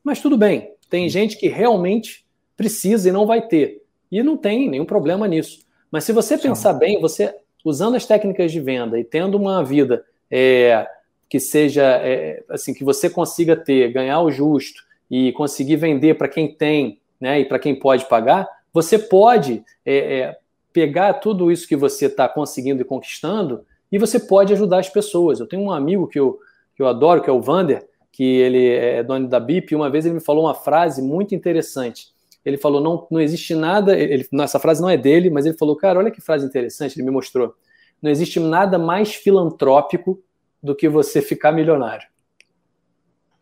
[0.03, 2.25] Mas tudo bem, tem gente que realmente
[2.57, 3.83] precisa e não vai ter.
[4.11, 5.59] E não tem nenhum problema nisso.
[5.89, 7.33] Mas se você pensar bem, você
[7.63, 10.03] usando as técnicas de venda e tendo uma vida.
[10.29, 10.85] É,
[11.33, 16.27] que seja é, assim que você consiga ter, ganhar o justo e conseguir vender para
[16.27, 20.37] quem tem, né, e para quem pode pagar, você pode é, é,
[20.71, 25.39] pegar tudo isso que você está conseguindo e conquistando e você pode ajudar as pessoas.
[25.39, 26.37] Eu tenho um amigo que eu,
[26.75, 29.89] que eu adoro, que é o Vander, que ele é dono da BIP, e uma
[29.89, 32.09] vez ele me falou uma frase muito interessante.
[32.45, 33.97] Ele falou: não, não existe nada.
[33.97, 36.95] Ele, essa frase não é dele, mas ele falou: cara, olha que frase interessante.
[36.95, 37.55] Ele me mostrou.
[37.99, 40.21] Não existe nada mais filantrópico
[40.63, 42.07] do que você ficar milionário.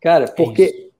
[0.00, 0.90] Cara, porque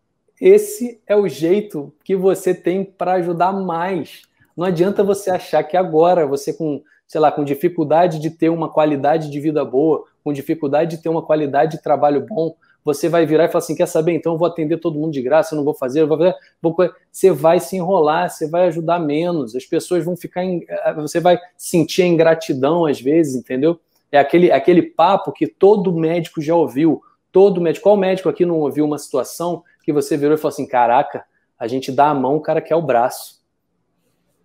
[0.40, 4.22] esse é o jeito que você tem para ajudar mais.
[4.56, 8.68] Não adianta você achar que agora você com, sei lá, com dificuldade de ter uma
[8.68, 12.54] qualidade de vida boa, com dificuldade de ter uma qualidade de trabalho bom,
[12.84, 14.12] você vai virar e falar assim, quer saber?
[14.12, 16.34] Então eu vou atender todo mundo de graça, eu não vou fazer, eu vou fazer,
[16.60, 16.76] vou...
[17.10, 20.64] você vai se enrolar, você vai ajudar menos, as pessoas vão ficar, em...
[20.96, 23.80] você vai sentir a ingratidão às vezes, entendeu?
[24.12, 27.02] É aquele, aquele papo que todo médico já ouviu.
[27.32, 27.84] Todo médico.
[27.84, 31.24] Qual médico aqui não ouviu uma situação que você virou e falou assim: caraca,
[31.58, 33.42] a gente dá a mão, o cara quer o braço.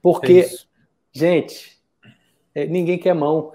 [0.01, 0.49] Porque, é
[1.12, 1.77] gente,
[2.56, 3.51] é, ninguém quer mão.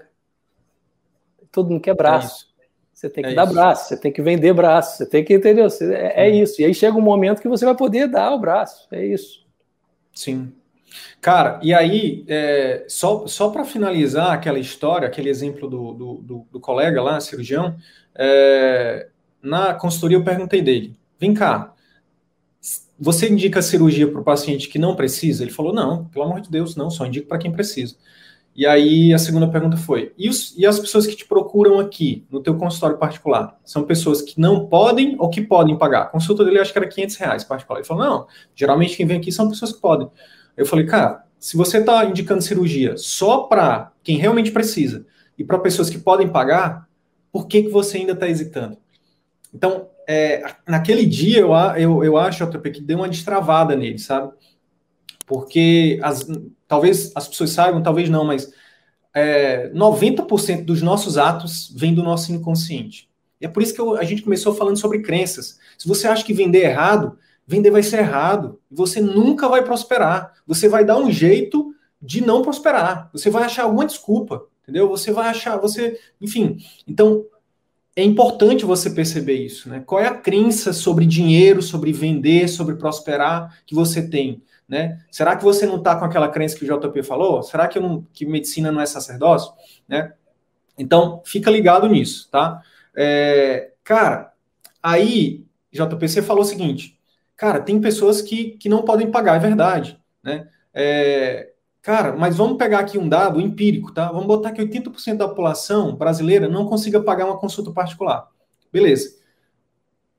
[1.51, 2.53] Todo mundo quer braço.
[2.59, 3.53] É você tem que é dar isso.
[3.53, 5.63] braço, você tem que vender braço, você tem que entender.
[5.63, 6.61] Você, é, é isso.
[6.61, 8.87] E aí chega um momento que você vai poder dar o braço.
[8.91, 9.45] É isso.
[10.13, 10.53] Sim.
[11.21, 16.47] Cara, e aí, é, só, só para finalizar aquela história, aquele exemplo do, do, do,
[16.51, 17.75] do colega lá, cirurgião,
[18.15, 19.07] é,
[19.41, 21.73] na consultoria eu perguntei dele: vem cá,
[22.99, 25.43] você indica cirurgia para o paciente que não precisa?
[25.43, 27.95] Ele falou: não, pelo amor de Deus, não, só indico para quem precisa.
[28.55, 32.25] E aí a segunda pergunta foi: e, os, e, as pessoas que te procuram aqui
[32.29, 33.59] no teu consultório particular?
[33.65, 36.03] São pessoas que não podem ou que podem pagar?
[36.03, 37.79] A consulta dele acho que era 500 reais particular.
[37.79, 40.09] Ele falou: não, geralmente quem vem aqui são pessoas que podem.
[40.55, 45.05] Eu falei, cara, se você está indicando cirurgia só para quem realmente precisa
[45.37, 46.87] e para pessoas que podem pagar,
[47.31, 48.77] por que, que você ainda está hesitando?
[49.53, 54.31] Então, é, naquele dia, eu, eu, eu acho, JP, que deu uma destravada nele, sabe?
[55.25, 56.25] Porque as,
[56.67, 58.51] talvez as pessoas saibam, talvez não, mas
[59.13, 63.09] é, 90% dos nossos atos vem do nosso inconsciente.
[63.39, 65.59] E é por isso que eu, a gente começou falando sobre crenças.
[65.77, 68.59] Se você acha que vender é errado, vender vai ser errado.
[68.71, 70.33] Você nunca vai prosperar.
[70.47, 73.09] Você vai dar um jeito de não prosperar.
[73.13, 74.89] Você vai achar alguma desculpa, entendeu?
[74.89, 76.57] Você vai achar, você, enfim.
[76.87, 77.25] Então,
[77.95, 79.83] é importante você perceber isso, né?
[79.85, 84.99] Qual é a crença sobre dinheiro, sobre vender, sobre prosperar que você tem, né?
[85.11, 87.43] Será que você não está com aquela crença que o JP falou?
[87.43, 89.53] Será que, não, que medicina não é sacerdócio,
[89.87, 90.13] né?
[90.77, 92.61] Então, fica ligado nisso, tá?
[92.95, 94.33] É, cara,
[94.81, 96.99] aí, JP, você falou o seguinte,
[97.35, 100.47] Cara, tem pessoas que, que não podem pagar, é verdade, né?
[100.73, 104.11] É, cara, mas vamos pegar aqui um dado empírico, tá?
[104.11, 108.27] Vamos botar que 80% da população brasileira não consiga pagar uma consulta particular.
[108.71, 109.15] Beleza.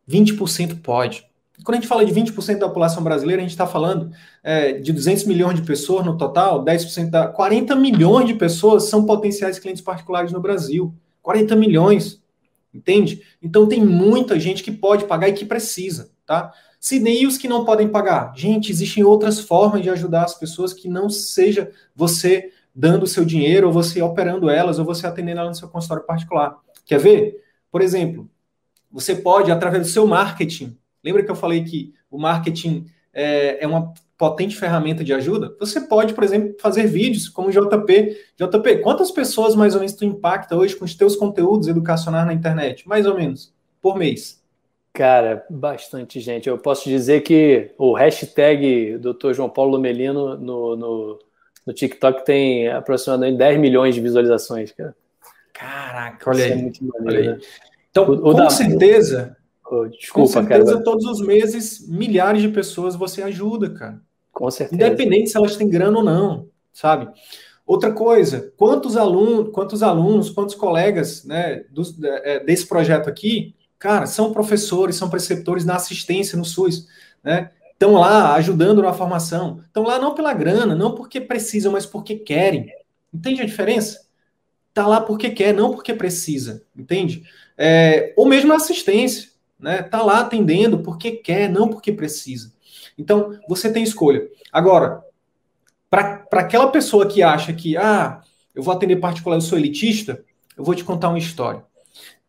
[0.09, 1.27] 20% pode.
[1.63, 4.11] Quando a gente fala de 20% da população brasileira, a gente está falando
[4.43, 7.29] é, de 200 milhões de pessoas no total, 10% da.
[7.29, 10.93] 40 milhões de pessoas são potenciais clientes particulares no Brasil.
[11.23, 12.23] 40 milhões.
[12.73, 13.23] Entende?
[13.41, 16.53] Então tem muita gente que pode pagar e que precisa, tá?
[16.85, 18.35] Se nem os que não podem pagar.
[18.37, 23.25] Gente, existem outras formas de ajudar as pessoas que não seja você dando o seu
[23.25, 26.59] dinheiro, ou você operando elas, ou você atendendo elas no seu consultório particular.
[26.85, 27.43] Quer ver?
[27.73, 28.29] Por exemplo,
[28.93, 33.67] você pode, através do seu marketing, lembra que eu falei que o marketing é, é
[33.67, 35.57] uma potente ferramenta de ajuda?
[35.59, 38.15] Você pode, por exemplo, fazer vídeos como JP.
[38.37, 42.35] JP, quantas pessoas mais ou menos tu impacta hoje com os teus conteúdos educacionais na
[42.35, 42.87] internet?
[42.87, 44.44] Mais ou menos, por mês.
[44.95, 46.49] Cara, bastante gente.
[46.49, 49.33] Eu posso dizer que o hashtag Dr.
[49.33, 51.19] João Paulo Melino no, no,
[51.67, 54.95] no TikTok tem aproximadamente 10 milhões de visualizações, cara.
[55.53, 56.53] Caraca, olha Isso aí.
[56.53, 57.41] É maneiro, olha aí.
[57.91, 58.49] Então, o, com da...
[58.49, 59.37] certeza,
[59.69, 60.85] oh, desculpa, com certeza, cara.
[60.85, 64.01] todos os meses, milhares de pessoas você ajuda, cara.
[64.33, 64.81] Com certeza.
[64.81, 67.09] Independente se elas têm grana ou não, sabe?
[67.67, 74.07] Outra coisa, quantos alunos, quantos alunos, quantos colegas né, dos, é, desse projeto aqui Cara,
[74.07, 76.89] são professores, são preceptores na assistência no SUS,
[77.23, 77.51] né?
[77.71, 79.61] Estão lá ajudando na formação.
[79.63, 82.73] Estão lá não pela grana, não porque precisam, mas porque querem.
[83.13, 84.07] Entende a diferença?
[84.71, 86.63] Está lá porque quer, não porque precisa.
[86.75, 87.25] Entende?
[87.59, 89.29] É, ou mesmo na assistência,
[89.61, 89.81] né?
[89.81, 92.55] Está lá atendendo porque quer, não porque precisa.
[92.97, 94.27] Então, você tem escolha.
[94.51, 95.05] Agora,
[95.91, 98.23] para aquela pessoa que acha que, ah,
[98.55, 100.25] eu vou atender particular, eu sou elitista,
[100.57, 101.63] eu vou te contar uma história.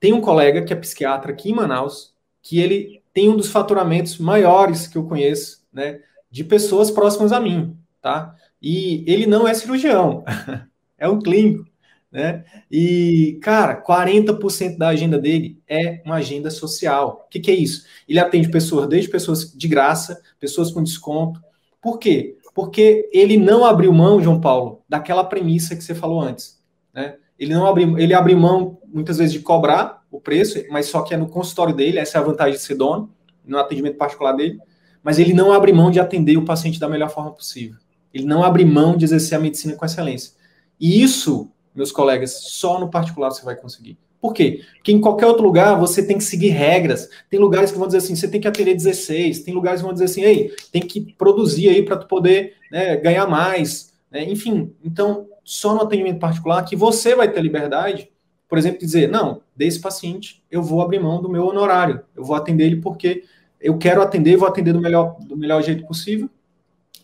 [0.05, 4.19] Tem um colega que é psiquiatra aqui em Manaus, que ele tem um dos faturamentos
[4.19, 8.35] maiores que eu conheço, né, de pessoas próximas a mim, tá?
[8.61, 10.23] E ele não é cirurgião,
[10.95, 11.65] é um clínico,
[12.11, 12.45] né?
[12.69, 17.25] E, cara, 40% da agenda dele é uma agenda social.
[17.25, 17.87] O que, que é isso?
[18.07, 21.41] Ele atende pessoas, desde pessoas de graça, pessoas com desconto.
[21.81, 22.37] Por quê?
[22.53, 26.63] Porque ele não abriu mão, João Paulo, daquela premissa que você falou antes,
[26.93, 27.17] né?
[27.37, 31.13] Ele não abre, ele abre mão muitas vezes de cobrar o preço, mas só que
[31.13, 33.09] é no consultório dele, essa é a vantagem de ser dono,
[33.45, 34.59] no atendimento particular dele,
[35.03, 37.77] mas ele não abre mão de atender o paciente da melhor forma possível.
[38.13, 40.33] Ele não abre mão de exercer a medicina com excelência.
[40.79, 43.97] E isso, meus colegas, só no particular você vai conseguir.
[44.19, 44.61] Por quê?
[44.77, 47.09] Porque em qualquer outro lugar você tem que seguir regras.
[47.29, 49.41] Tem lugares que vão dizer assim, você tem que atender 16.
[49.41, 52.95] Tem lugares que vão dizer assim, ei, tem que produzir aí para tu poder né,
[52.97, 53.93] ganhar mais.
[54.09, 54.23] Né?
[54.23, 58.11] Enfim, então só no atendimento particular que você vai ter liberdade,
[58.49, 62.25] por exemplo, de dizer, não, desse paciente eu vou abrir mão do meu honorário, eu
[62.25, 63.23] vou atender ele porque
[63.61, 66.29] eu quero atender, vou atender do melhor, do melhor jeito possível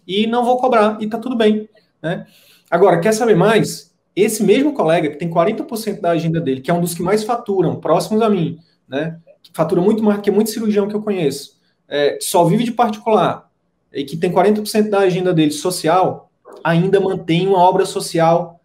[0.06, 1.70] e não vou cobrar, e tá tudo bem.
[2.02, 2.28] Né?
[2.70, 3.92] Agora, quer saber mais?
[4.16, 7.24] esse mesmo colega que tem 40% da agenda dele, que é um dos que mais
[7.24, 9.20] faturam, próximos a mim, né?
[9.42, 13.50] Que fatura muito mais que muito cirurgião que eu conheço, é, só vive de particular
[13.92, 16.31] e que tem 40% da agenda dele social,
[16.64, 18.60] ainda mantém uma obra social,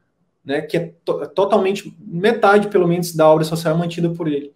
[0.44, 0.61] né?
[0.61, 4.53] Que é to totalmente metade, pelo menos, da obra social mantida por ele.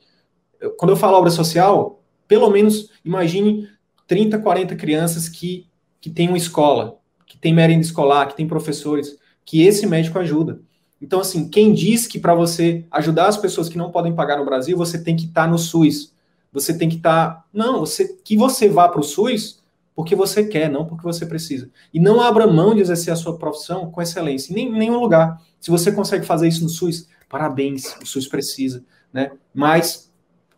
[0.77, 3.69] Quando eu falo obra social, pelo menos imagine
[4.07, 5.67] 30, 40 crianças que,
[6.01, 10.61] que têm uma escola, que tem merenda escolar, que tem professores, que esse médico ajuda.
[11.01, 14.45] Então, assim, quem diz que para você ajudar as pessoas que não podem pagar no
[14.45, 16.13] Brasil, você tem que estar tá no SUS.
[16.53, 17.31] Você tem que estar.
[17.31, 17.45] Tá...
[17.53, 19.60] Não, você que você vá para o SUS
[20.01, 21.69] porque você quer, não porque você precisa.
[21.93, 25.39] E não abra mão de exercer a sua profissão com excelência, em nenhum lugar.
[25.61, 28.83] Se você consegue fazer isso no SUS, parabéns, o SUS precisa.
[29.13, 29.31] Né?
[29.53, 30.11] Mas,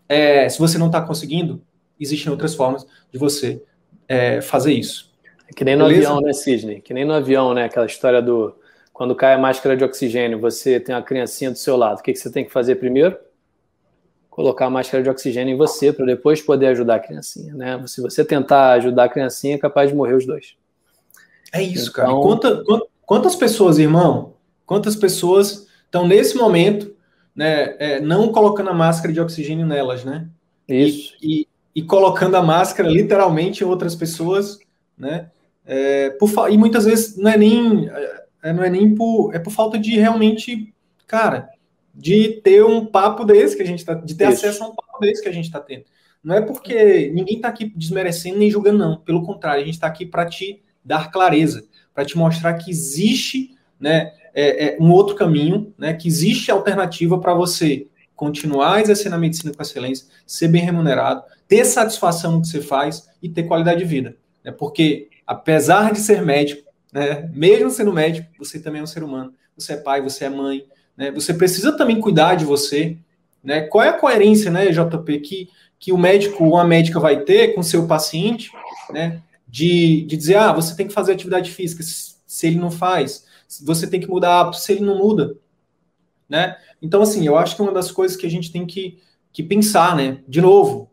[0.08, 1.60] é, se você não está conseguindo,
[1.98, 3.60] existem outras formas de você
[4.06, 5.12] é, fazer isso.
[5.50, 6.08] É que nem no Beleza?
[6.08, 6.80] avião, né, Sidney?
[6.80, 7.64] Que nem no avião, né?
[7.64, 8.54] Aquela história do
[8.92, 11.98] quando cai a máscara de oxigênio, você tem uma criancinha do seu lado.
[11.98, 13.18] O que, que você tem que fazer primeiro?
[14.32, 17.86] Colocar a máscara de oxigênio em você para depois poder ajudar a criancinha, né?
[17.86, 20.56] Se você tentar ajudar a criancinha, é capaz de morrer os dois.
[21.52, 21.92] É isso, então...
[21.92, 22.14] cara.
[22.14, 22.64] Quanta,
[23.04, 24.32] quantas pessoas, irmão?
[24.64, 26.96] Quantas pessoas estão nesse momento,
[27.36, 30.26] né, é, não colocando a máscara de oxigênio nelas, né?
[30.66, 31.14] Isso.
[31.20, 34.58] E, e, e colocando a máscara literalmente em outras pessoas,
[34.96, 35.26] né?
[35.66, 37.90] É, por, e muitas vezes não é nem
[38.42, 39.34] é, não é nem por.
[39.34, 40.74] É por falta de realmente,
[41.06, 41.48] cara,
[41.94, 43.94] de ter um papo desse que a gente tá.
[43.94, 44.46] De ter Isso.
[44.46, 45.84] acesso a um papo desse que a gente está tendo.
[46.22, 48.96] Não é porque ninguém está aqui desmerecendo nem julgando, não.
[48.98, 51.64] Pelo contrário, a gente está aqui para te dar clareza,
[51.94, 57.18] para te mostrar que existe né, é, é, um outro caminho, né, que existe alternativa
[57.18, 62.48] para você continuar exercendo a medicina com excelência, ser bem remunerado, ter satisfação no que
[62.48, 64.16] você faz e ter qualidade de vida.
[64.44, 64.52] Né?
[64.52, 67.28] Porque, apesar de ser médico, né?
[67.32, 69.32] Mesmo sendo médico, você também é um ser humano.
[69.56, 70.66] Você é pai, você é mãe,
[70.96, 71.10] né?
[71.12, 72.96] Você precisa também cuidar de você,
[73.42, 73.62] né?
[73.62, 77.54] Qual é a coerência, né, JP, que, que o médico ou a médica vai ter
[77.54, 78.50] com seu paciente,
[78.90, 79.22] né?
[79.48, 83.26] De, de dizer, ah, você tem que fazer atividade física se ele não faz,
[83.62, 85.36] você tem que mudar hábito se ele não muda,
[86.28, 86.56] né?
[86.80, 88.98] Então, assim, eu acho que é uma das coisas que a gente tem que,
[89.32, 90.22] que pensar, né?
[90.26, 90.90] De novo,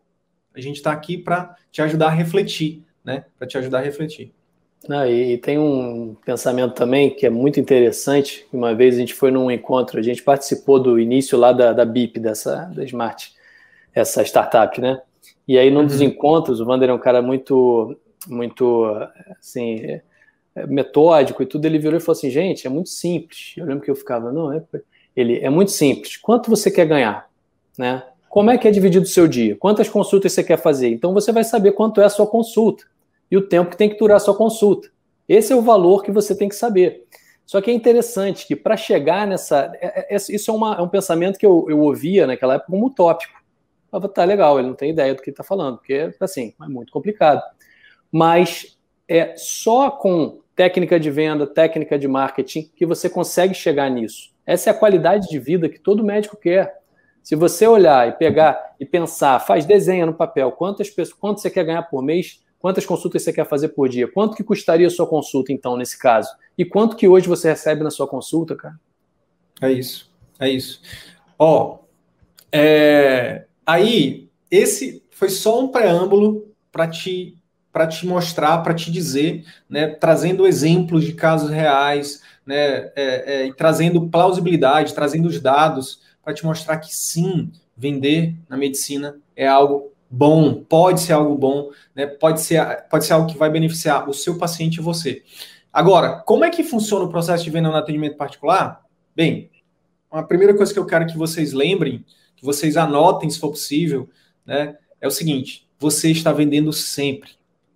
[0.54, 3.24] a gente está aqui para te ajudar a refletir, né?
[3.38, 4.34] Para te ajudar a refletir.
[4.88, 8.46] Ah, e, e, tem um pensamento também que é muito interessante.
[8.52, 11.84] Uma vez a gente foi num encontro, a gente participou do início lá da, da
[11.84, 13.32] BIP, dessa, da Smart,
[13.94, 15.00] essa startup, né?
[15.46, 15.86] E aí, num uhum.
[15.86, 18.86] dos encontros, o Wander é um cara muito, muito,
[19.38, 20.00] assim,
[20.54, 21.66] é metódico e tudo.
[21.66, 23.54] Ele virou e falou assim: gente, é muito simples.
[23.56, 24.62] Eu lembro que eu ficava, não, é.
[25.14, 26.16] Ele é muito simples.
[26.16, 27.28] Quanto você quer ganhar?
[27.76, 28.02] Né?
[28.28, 29.56] Como é que é dividido o seu dia?
[29.56, 30.88] Quantas consultas você quer fazer?
[30.88, 32.84] Então você vai saber quanto é a sua consulta
[33.30, 34.90] e o tempo que tem que durar a sua consulta.
[35.28, 37.04] Esse é o valor que você tem que saber.
[37.46, 39.72] Só que é interessante que para chegar nessa.
[39.80, 42.86] É, é, isso é, uma, é, um pensamento que eu, eu ouvia naquela época como
[42.86, 43.32] utópico.
[43.32, 46.68] Eu falava, tá legal, ele não tem ideia do que está falando, porque assim, é
[46.68, 47.42] muito complicado.
[48.10, 48.78] Mas
[49.08, 54.30] é só com técnica de venda, técnica de marketing, que você consegue chegar nisso.
[54.46, 56.80] Essa é a qualidade de vida que todo médico quer.
[57.22, 61.50] Se você olhar e pegar e pensar, faz desenha no papel, quantas pessoas, quanto você
[61.50, 64.06] quer ganhar por mês, Quantas consultas você quer fazer por dia?
[64.06, 66.30] Quanto que custaria a sua consulta, então, nesse caso?
[66.56, 68.78] E quanto que hoje você recebe na sua consulta, cara?
[69.62, 70.82] É isso, é isso.
[71.38, 71.78] Ó,
[72.52, 77.34] é, aí, esse foi só um preâmbulo para te
[77.72, 83.52] para te mostrar, para te dizer, né, trazendo exemplos de casos reais, né, é, é,
[83.52, 89.92] trazendo plausibilidade, trazendo os dados para te mostrar que sim, vender na medicina é algo
[90.10, 92.06] bom, pode ser algo bom, né?
[92.06, 95.22] pode, ser, pode ser algo que vai beneficiar o seu paciente e você.
[95.72, 98.84] Agora, como é que funciona o processo de venda no atendimento particular?
[99.14, 99.50] Bem,
[100.10, 102.04] a primeira coisa que eu quero que vocês lembrem,
[102.36, 104.08] que vocês anotem se for possível,
[104.44, 107.30] né, é o seguinte: você está vendendo sempre.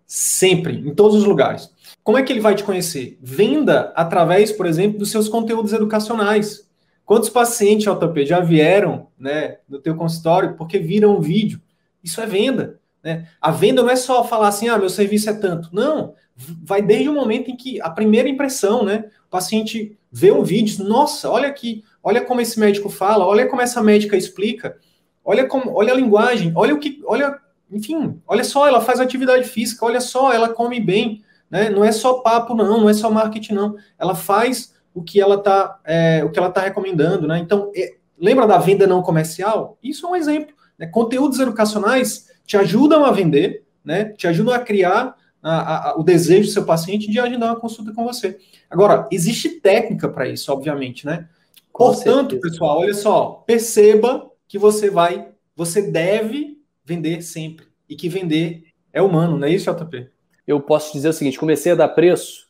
[0.06, 1.72] Sempre, em todos os lugares.
[2.02, 3.18] Como é que ele vai te conhecer?
[3.22, 6.68] Venda através, por exemplo, dos seus conteúdos educacionais.
[7.06, 11.60] Quantos pacientes, JP, já vieram né, no teu consultório porque viram um vídeo?
[12.04, 12.78] Isso é venda.
[13.02, 13.26] Né?
[13.40, 15.70] A venda não é só falar assim, ah, meu serviço é tanto.
[15.72, 19.06] Não, vai desde o momento em que a primeira impressão, né?
[19.26, 23.62] O paciente vê um vídeo, nossa, olha aqui, olha como esse médico fala, olha como
[23.62, 24.76] essa médica explica,
[25.24, 27.38] olha como, olha a linguagem, olha o que, olha,
[27.70, 31.68] enfim, olha só, ela faz atividade física, olha só, ela come bem, né?
[31.70, 33.76] Não é só papo, não, não é só marketing, não.
[33.98, 37.38] Ela faz o que ela está é, o que ela tá recomendando, né?
[37.38, 39.78] Então, é, lembra da venda não comercial?
[39.82, 40.53] Isso é um exemplo.
[40.78, 40.86] Né?
[40.86, 44.06] Conteúdos educacionais te ajudam a vender, né?
[44.06, 47.92] te ajudam a criar a, a, o desejo do seu paciente de agendar uma consulta
[47.92, 48.38] com você.
[48.70, 51.28] Agora, existe técnica para isso, obviamente, né?
[51.70, 52.40] Com Portanto, certeza.
[52.40, 59.02] pessoal, olha só, perceba que você vai, você deve vender sempre e que vender é
[59.02, 60.08] humano, não é isso, JP?
[60.46, 62.46] Eu posso dizer o seguinte: comecei a dar preço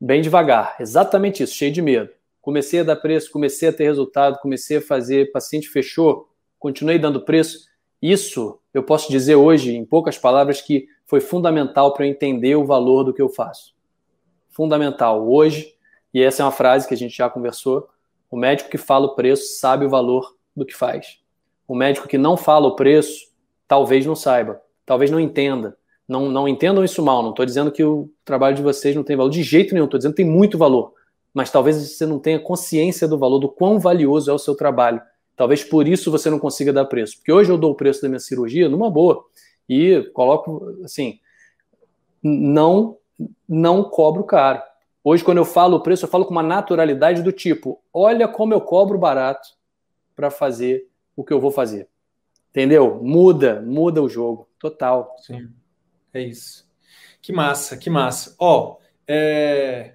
[0.00, 2.10] bem devagar, exatamente isso, cheio de medo.
[2.40, 6.29] Comecei a dar preço, comecei a ter resultado, comecei a fazer, paciente fechou,
[6.60, 7.68] continuei dando preço.
[8.00, 12.64] Isso eu posso dizer hoje, em poucas palavras, que foi fundamental para eu entender o
[12.64, 13.74] valor do que eu faço.
[14.50, 15.28] Fundamental.
[15.28, 15.74] Hoje,
[16.14, 17.88] e essa é uma frase que a gente já conversou,
[18.30, 21.18] o médico que fala o preço sabe o valor do que faz.
[21.66, 23.28] O médico que não fala o preço,
[23.66, 25.76] talvez não saiba, talvez não entenda.
[26.06, 29.16] Não, não entendam isso mal, não estou dizendo que o trabalho de vocês não tem
[29.16, 30.92] valor de jeito nenhum, estou dizendo que tem muito valor.
[31.32, 35.00] Mas talvez você não tenha consciência do valor, do quão valioso é o seu trabalho.
[35.40, 37.16] Talvez por isso você não consiga dar preço.
[37.16, 39.24] Porque hoje eu dou o preço da minha cirurgia numa boa
[39.66, 41.18] e coloco assim,
[42.22, 42.98] não
[43.48, 44.62] não cobro caro.
[45.02, 48.52] Hoje, quando eu falo o preço, eu falo com uma naturalidade do tipo: olha como
[48.52, 49.48] eu cobro barato
[50.14, 50.86] para fazer
[51.16, 51.88] o que eu vou fazer.
[52.50, 53.02] Entendeu?
[53.02, 54.46] Muda, muda o jogo.
[54.58, 55.16] Total.
[55.20, 55.48] Sim.
[56.12, 56.68] É isso.
[57.22, 58.36] Que massa, que massa.
[58.38, 58.76] Ó,
[59.08, 59.94] é...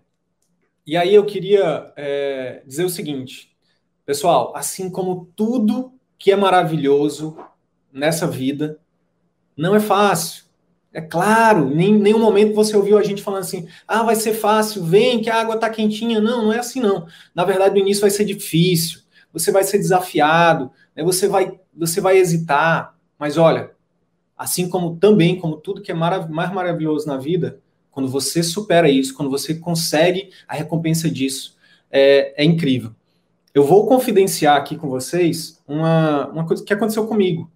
[0.87, 3.54] e aí eu queria é, dizer o seguinte,
[4.05, 7.37] pessoal, assim como tudo que é maravilhoso
[7.91, 8.79] nessa vida,
[9.55, 10.45] não é fácil.
[10.93, 14.83] É claro, nem nenhum momento você ouviu a gente falando assim, ah, vai ser fácil,
[14.83, 16.21] vem que a água tá quentinha.
[16.21, 17.05] Não, não é assim não.
[17.33, 19.01] Na verdade, no início vai ser difícil,
[19.33, 21.03] você vai ser desafiado, né?
[21.03, 23.75] você, vai, você vai hesitar, mas olha,
[24.37, 28.89] Assim como também, como tudo que é marav mais maravilhoso na vida, quando você supera
[28.89, 31.57] isso, quando você consegue a recompensa disso,
[31.89, 32.91] é, é incrível.
[33.55, 37.49] Eu vou confidenciar aqui com vocês uma, uma coisa que aconteceu comigo.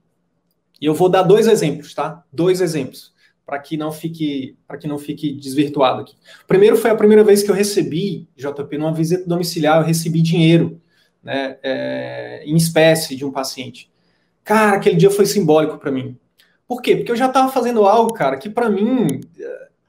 [0.80, 2.24] E eu vou dar dois exemplos, tá?
[2.32, 3.14] Dois exemplos,
[3.45, 6.16] para que não fique para que não fique desvirtuado aqui.
[6.47, 10.82] Primeiro foi a primeira vez que eu recebi, JP, numa visita domiciliar, eu recebi dinheiro,
[11.22, 13.91] né, é, em espécie de um paciente.
[14.41, 16.18] Cara, aquele dia foi simbólico para mim.
[16.66, 16.95] Por quê?
[16.95, 19.20] Porque eu já estava fazendo algo, cara, que para mim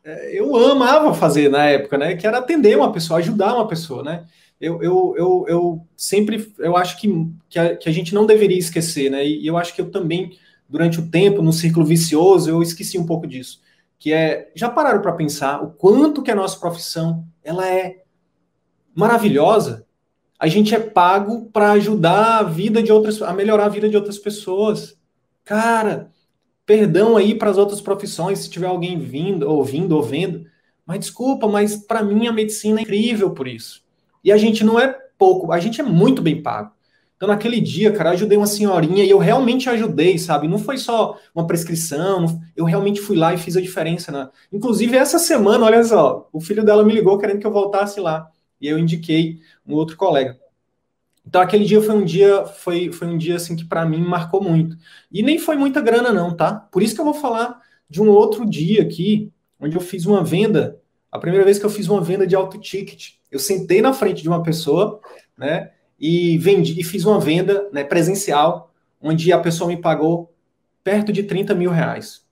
[0.05, 2.17] é, eu amava fazer na época, né?
[2.17, 4.25] Que era atender uma pessoa, ajudar uma pessoa, né?
[4.61, 7.09] Eu, eu, eu, eu sempre eu acho que,
[7.49, 9.27] que a, que, a, gente não deveria esquecer, né?
[9.27, 10.37] E eu acho que eu também,
[10.69, 13.61] durante o tempo, no círculo vicioso, eu esqueci um pouco disso.
[13.99, 18.03] Que é, já pararam para pensar o quanto que a nossa profissão ela é
[18.95, 19.87] maravilhosa?
[20.39, 23.97] A gente é pago para ajudar a vida de outras, a melhorar a vida de
[23.97, 24.99] outras pessoas.
[25.45, 26.11] Cara,
[26.71, 30.47] Perdão aí para as outras profissões, se tiver alguém vindo, ouvindo ou vendo.
[30.87, 33.83] Mas desculpa, mas para mim a medicina é incrível por isso.
[34.23, 36.73] E a gente não é pouco, a gente é muito bem pago.
[37.16, 40.49] Então, naquele dia, cara, eu ajudei uma senhorinha e eu realmente ajudei, sabe?
[40.49, 44.11] Não foi só uma prescrição, eu realmente fui lá e fiz a diferença.
[44.11, 44.29] Né?
[44.51, 48.31] Inclusive, essa semana, olha só, o filho dela me ligou querendo que eu voltasse lá.
[48.59, 50.39] E eu indiquei um outro colega.
[51.27, 54.43] Então aquele dia foi um dia foi, foi um dia assim que para mim marcou
[54.43, 54.77] muito.
[55.12, 56.55] E nem foi muita grana não, tá?
[56.55, 60.25] Por isso que eu vou falar de um outro dia aqui, onde eu fiz uma
[60.25, 63.12] venda, a primeira vez que eu fiz uma venda de alto ticket.
[63.31, 65.01] Eu sentei na frente de uma pessoa,
[65.37, 70.33] né, e vendi e fiz uma venda, né, presencial, onde a pessoa me pagou
[70.83, 72.26] perto de 30 mil reais.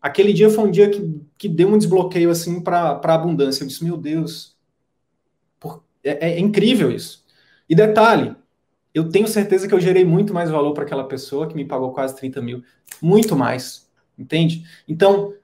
[0.00, 3.62] Aquele dia foi um dia que, que deu um desbloqueio assim para abundância.
[3.62, 4.56] Eu disse, meu Deus,
[5.60, 7.24] por, é, é incrível isso.
[7.68, 8.34] E detalhe,
[8.92, 11.92] eu tenho certeza que eu gerei muito mais valor para aquela pessoa que me pagou
[11.92, 12.64] quase 30 mil.
[13.00, 13.88] Muito mais.
[14.18, 14.66] Entende?
[14.88, 15.34] Então,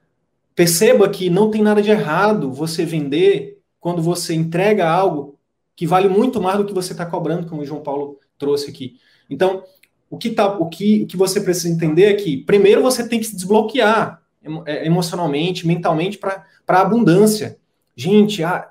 [0.53, 5.37] perceba que não tem nada de errado você vender quando você entrega algo
[5.75, 8.97] que vale muito mais do que você está cobrando, como o João Paulo trouxe aqui.
[9.29, 9.63] Então,
[10.09, 13.19] o que, tá, o, que, o que você precisa entender é que, primeiro, você tem
[13.19, 14.21] que se desbloquear
[14.65, 17.57] é, emocionalmente, mentalmente, para a abundância.
[17.95, 18.69] Gente, ah,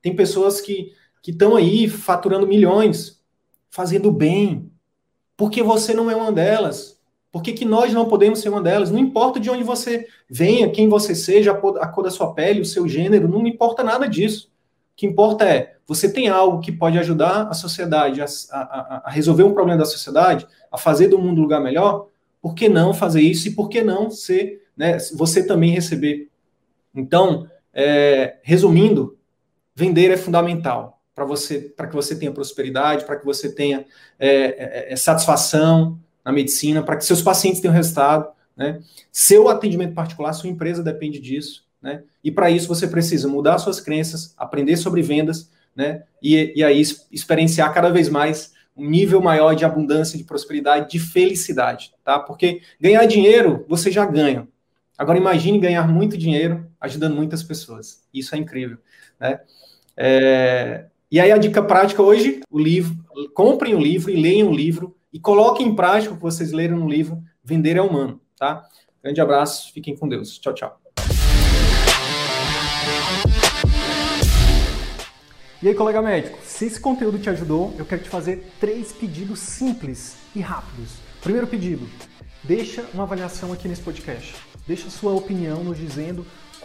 [0.00, 0.92] tem pessoas que
[1.26, 3.20] que estão aí faturando milhões,
[3.68, 4.70] fazendo bem.
[5.36, 6.95] Porque você não é uma delas.
[7.36, 8.90] Por que, que nós não podemos ser uma delas?
[8.90, 12.64] Não importa de onde você venha, quem você seja, a cor, da sua pele, o
[12.64, 14.46] seu gênero, não importa nada disso.
[14.46, 19.10] O que importa é, você tem algo que pode ajudar a sociedade a, a, a
[19.10, 22.08] resolver um problema da sociedade, a fazer do mundo um lugar melhor,
[22.40, 26.30] por que não fazer isso e por que não ser, né, você também receber?
[26.94, 29.18] Então, é, resumindo,
[29.74, 33.84] vender é fundamental para você, para que você tenha prosperidade, para que você tenha
[34.18, 38.26] é, é, é, satisfação na medicina, para que seus pacientes tenham resultado.
[38.56, 38.80] Né?
[39.12, 41.64] Seu atendimento particular, sua empresa depende disso.
[41.80, 42.02] Né?
[42.24, 46.02] E para isso você precisa mudar suas crenças, aprender sobre vendas, né?
[46.22, 46.80] E, e aí
[47.12, 52.18] experienciar cada vez mais um nível maior de abundância, de prosperidade, de felicidade, tá?
[52.18, 54.48] Porque ganhar dinheiro você já ganha.
[54.98, 58.02] Agora imagine ganhar muito dinheiro ajudando muitas pessoas.
[58.12, 58.78] Isso é incrível,
[59.20, 59.38] né?
[59.96, 62.96] É, E aí a dica prática hoje, o livro,
[63.34, 66.76] comprem o livro e leiam o livro e coloquem em prática o que vocês leram
[66.76, 68.68] no livro Vender é Humano, tá?
[69.02, 70.38] Grande abraço, fiquem com Deus.
[70.38, 70.78] Tchau, tchau.
[75.62, 79.38] E aí, colega médico, se esse conteúdo te ajudou, eu quero te fazer três pedidos
[79.38, 80.98] simples e rápidos.
[81.22, 81.88] Primeiro pedido,
[82.44, 84.34] deixa uma avaliação aqui nesse podcast.
[84.66, 86.26] Deixa sua opinião nos dizendo